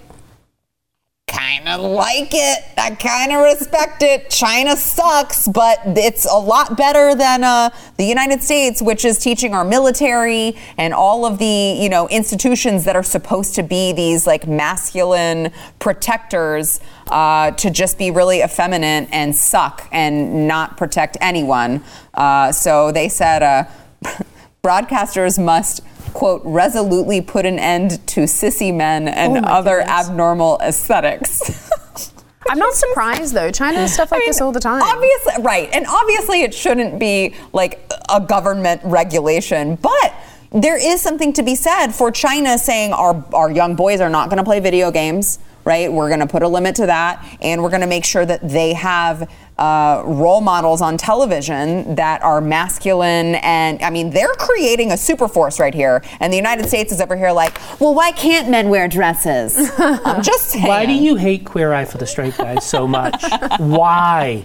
[1.36, 2.64] kind of like it.
[2.78, 4.30] I kind of respect it.
[4.30, 9.54] China sucks, but it's a lot better than uh, the United States, which is teaching
[9.54, 14.26] our military and all of the you know institutions that are supposed to be these
[14.26, 21.84] like masculine protectors uh, to just be really effeminate and suck and not protect anyone.
[22.14, 23.64] Uh, so they said uh,
[24.64, 25.82] broadcasters must
[26.16, 30.10] quote, resolutely put an end to sissy men and oh other goodness.
[30.10, 31.70] abnormal aesthetics.
[32.50, 33.52] I'm not surprised though.
[33.52, 34.82] China does stuff like I mean, this all the time.
[34.82, 35.70] Obviously, right.
[35.74, 40.14] And obviously, it shouldn't be like a government regulation, but
[40.52, 44.30] there is something to be said for China saying our, our young boys are not
[44.30, 45.92] going to play video games right?
[45.92, 48.48] We're going to put a limit to that, and we're going to make sure that
[48.48, 53.36] they have uh, role models on television that are masculine.
[53.36, 56.04] And I mean, they're creating a super force right here.
[56.20, 59.72] And the United States is over here like, well, why can't men wear dresses?
[59.78, 60.68] I'm just saying.
[60.68, 63.24] Why do you hate Queer Eye for the Straight Guys so much?
[63.60, 64.44] why?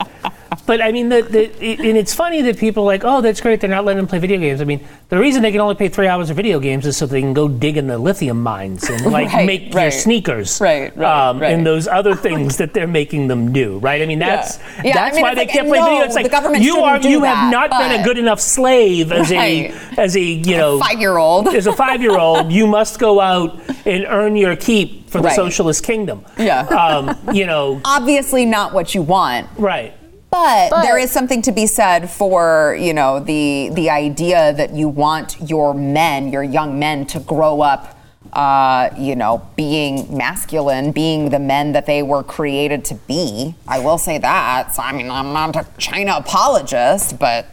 [0.67, 3.41] But I mean, the, the, it, and it's funny that people are like, oh, that's
[3.41, 3.61] great.
[3.61, 4.61] They're not letting them play video games.
[4.61, 7.07] I mean, the reason they can only play three hours of video games is so
[7.07, 9.73] they can go dig in the lithium mines and like right, make right.
[9.73, 13.79] their sneakers, right, right, um, right, and those other things that they're making them do,
[13.79, 14.03] right?
[14.03, 14.83] I mean, that's yeah.
[14.85, 16.05] Yeah, that's I mean, why they like, can't play no, video.
[16.05, 19.13] It's like the government you are you that, have not been a good enough slave
[19.13, 22.51] as a as a you know five year old as a five year old.
[22.53, 26.25] you must go out and earn your keep for the socialist kingdom.
[26.39, 29.95] Yeah, um, you know, obviously not what you want, right?
[30.31, 34.73] But, but, there is something to be said for you know the the idea that
[34.73, 37.99] you want your men, your young men, to grow up,
[38.33, 43.57] uh, you know, being masculine, being the men that they were created to be.
[43.67, 44.75] I will say that.
[44.75, 47.47] So, I mean, I'm not a China apologist, but.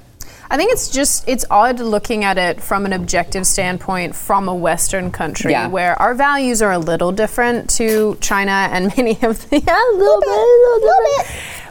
[0.50, 4.56] I think it's just it's odd looking at it from an objective standpoint from a
[4.56, 5.68] Western country yeah.
[5.68, 9.98] where our values are a little different to China and many of the yeah, a
[9.98, 11.28] little, bit, a little bit.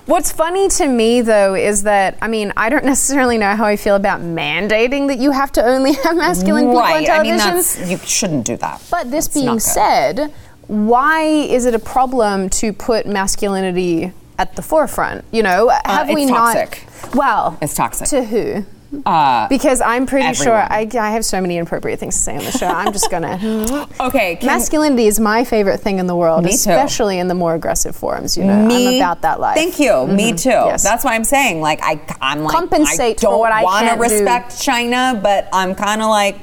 [0.06, 3.76] What's funny to me, though, is that I mean, I don't necessarily know how I
[3.76, 7.08] feel about mandating that you have to only have masculine people right.
[7.08, 7.82] on television.
[7.82, 8.82] I mean, you shouldn't do that.
[8.90, 10.32] But this it's being said,
[10.68, 15.24] why is it a problem to put masculinity at the forefront?
[15.32, 16.86] You know, uh, have uh, we toxic.
[17.02, 17.14] not?
[17.14, 18.08] Well, it's toxic.
[18.08, 18.64] To who?
[19.04, 20.44] Uh, because I'm pretty everyone.
[20.44, 22.66] sure I, I, have so many inappropriate things to say on the show.
[22.66, 23.86] I'm just gonna.
[24.00, 24.38] okay.
[24.42, 27.20] Masculinity is my favorite thing in the world, especially too.
[27.20, 28.36] in the more aggressive forms.
[28.36, 29.56] You know, me, I'm about that life.
[29.56, 29.90] Thank you.
[29.90, 30.16] Mm-hmm.
[30.16, 30.50] Me too.
[30.50, 30.82] Yes.
[30.82, 33.88] That's why I'm saying, like, I, I'm like, compensate I don't for what I want
[33.88, 34.64] to respect do.
[34.64, 36.36] China, but I'm kind of like,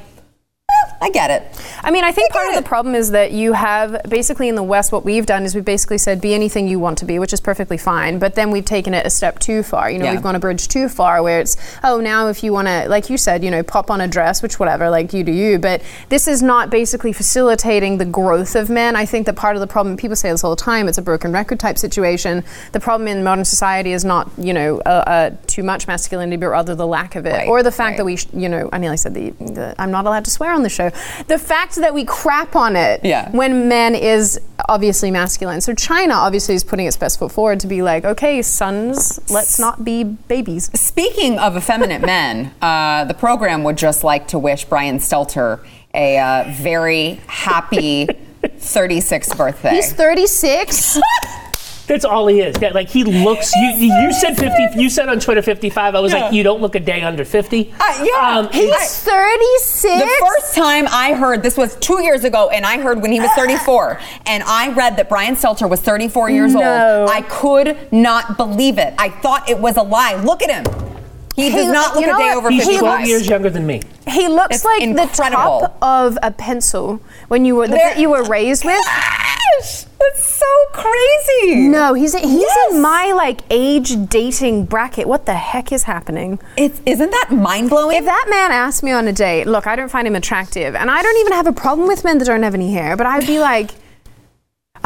[1.04, 1.62] I get it.
[1.82, 4.54] I mean, I think I part of the problem is that you have basically in
[4.54, 7.18] the West, what we've done is we've basically said be anything you want to be,
[7.18, 8.18] which is perfectly fine.
[8.18, 9.90] But then we've taken it a step too far.
[9.90, 10.12] You know, yeah.
[10.12, 13.10] we've gone a bridge too far where it's, oh, now if you want to, like
[13.10, 15.58] you said, you know, pop on a dress, which whatever, like you do you.
[15.58, 18.96] But this is not basically facilitating the growth of men.
[18.96, 21.02] I think that part of the problem, people say this all the time, it's a
[21.02, 22.42] broken record type situation.
[22.72, 26.46] The problem in modern society is not, you know, uh, uh, too much masculinity, but
[26.46, 27.32] rather the lack of it.
[27.32, 27.48] Right.
[27.48, 27.96] Or the fact right.
[27.98, 30.52] that we, sh- you know, I nearly said the, the, I'm not allowed to swear
[30.52, 30.90] on the show.
[31.26, 33.30] The fact that we crap on it yeah.
[33.30, 35.60] when men is obviously masculine.
[35.60, 39.58] So China obviously is putting its best foot forward to be like, okay, sons, let's
[39.58, 40.70] not be babies.
[40.78, 45.64] Speaking of effeminate men, uh, the program would just like to wish Brian Stelter
[45.94, 48.06] a uh, very happy
[48.42, 49.76] 36th birthday.
[49.76, 50.98] He's 36?
[51.86, 52.60] That's all he is.
[52.60, 53.54] Like he looks.
[53.54, 54.80] You, you said fifty.
[54.80, 55.94] You said on Twitter fifty-five.
[55.94, 56.24] I was yeah.
[56.24, 57.74] like, you don't look a day under fifty.
[57.78, 60.02] Uh, yeah, um, he's thirty-six.
[60.02, 63.20] The first time I heard this was two years ago, and I heard when he
[63.20, 67.00] was thirty-four, and I read that Brian Stelter was thirty-four years no.
[67.00, 67.10] old.
[67.10, 68.94] I could not believe it.
[68.98, 70.14] I thought it was a lie.
[70.14, 70.94] Look at him.
[71.36, 72.70] He, he does not look a day over 55.
[72.70, 73.82] He's 12 years younger than me.
[74.06, 75.60] He looks it's like incredible.
[75.60, 78.80] the top of a pencil when you were the bit you were raised with.
[78.84, 81.68] Gosh, that's so crazy.
[81.68, 82.74] No, he's he's yes.
[82.74, 85.06] in my like age dating bracket.
[85.06, 86.38] What the heck is happening?
[86.56, 87.96] It's, isn't that mind blowing?
[87.96, 90.90] If that man asked me on a date, look, I don't find him attractive, and
[90.90, 93.26] I don't even have a problem with men that don't have any hair, but I'd
[93.26, 93.70] be like.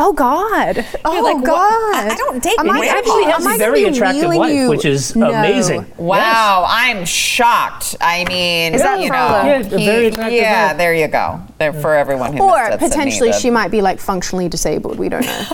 [0.01, 0.87] Oh God!
[1.05, 1.59] Oh like, God!
[1.59, 2.55] I, I don't date.
[2.57, 4.69] Am I actually has a very attractive wife, you?
[4.69, 5.29] which is no.
[5.29, 5.85] amazing.
[5.97, 6.61] Wow!
[6.63, 6.71] Yes.
[6.73, 7.97] I'm shocked.
[8.01, 11.41] I mean, is that you know, yeah, he, very attractive yeah there you go.
[11.59, 14.99] There for everyone who or potentially she might be like functionally disabled.
[14.99, 15.47] We don't know.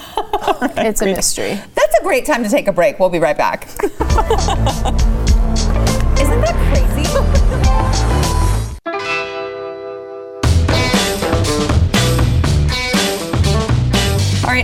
[0.61, 0.73] right.
[0.85, 1.59] It's a mystery.
[1.75, 3.01] That's a great time to take a break.
[3.01, 3.65] We'll be right back.
[6.21, 6.94] Isn't that crazy?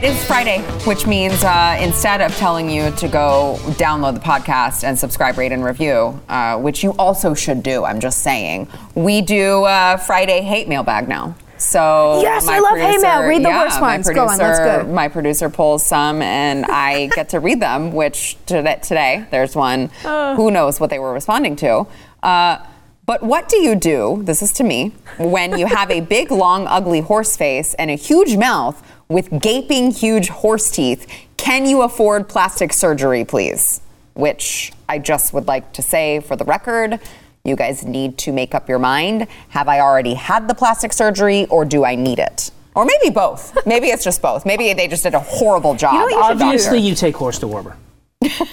[0.01, 4.83] Right, it's Friday, which means uh, instead of telling you to go download the podcast
[4.83, 9.21] and subscribe, rate, and review, uh, which you also should do, I'm just saying, we
[9.21, 11.37] do uh, Friday hate mailbag now.
[11.59, 13.29] So yes, I love producer, hate mail.
[13.29, 14.07] Read the yeah, worst ones.
[14.07, 14.91] Producer, go on, let's go.
[14.91, 17.93] My producer pulls some, and I get to read them.
[17.93, 19.89] Which today there's one.
[20.03, 21.87] Who knows what they were responding to?
[22.23, 22.65] Uh,
[23.05, 24.23] but what do you do?
[24.23, 27.97] This is to me when you have a big, long, ugly horse face and a
[27.97, 31.07] huge mouth with gaping huge horse teeth.
[31.37, 33.83] Can you afford plastic surgery, please?
[34.15, 37.01] Which I just would like to say for the record.
[37.45, 39.27] You guys need to make up your mind.
[39.49, 42.51] Have I already had the plastic surgery or do I need it?
[42.75, 43.67] Or maybe both.
[43.67, 44.47] maybe it's just both.
[44.47, 45.95] Maybe they just did a horrible job.
[45.95, 47.75] You know Obviously, you take horse dewormer.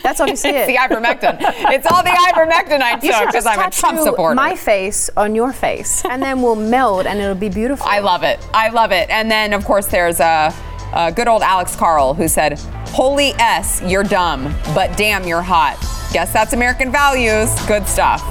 [0.01, 0.73] That's obviously it's it.
[0.73, 1.37] the ivermectin.
[1.73, 4.33] It's all the ivermectin I took because I'm a Trump supporter.
[4.33, 7.85] My face on your face, and then we'll meld, and it'll be beautiful.
[7.85, 8.39] I love it.
[8.53, 9.09] I love it.
[9.09, 10.53] And then, of course, there's a.
[10.93, 12.57] Uh, good old Alex Carl, who said,
[12.91, 15.77] Holy S, you're dumb, but damn, you're hot.
[16.13, 17.53] Guess that's American values.
[17.67, 18.21] Good stuff.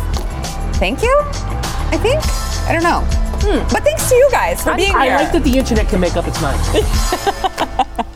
[0.76, 2.22] Thank you, I think.
[2.66, 3.02] I don't know.
[3.42, 3.68] Hmm.
[3.70, 5.12] But thanks to you guys for I, being I here.
[5.12, 8.06] I like that the internet can make up its mind.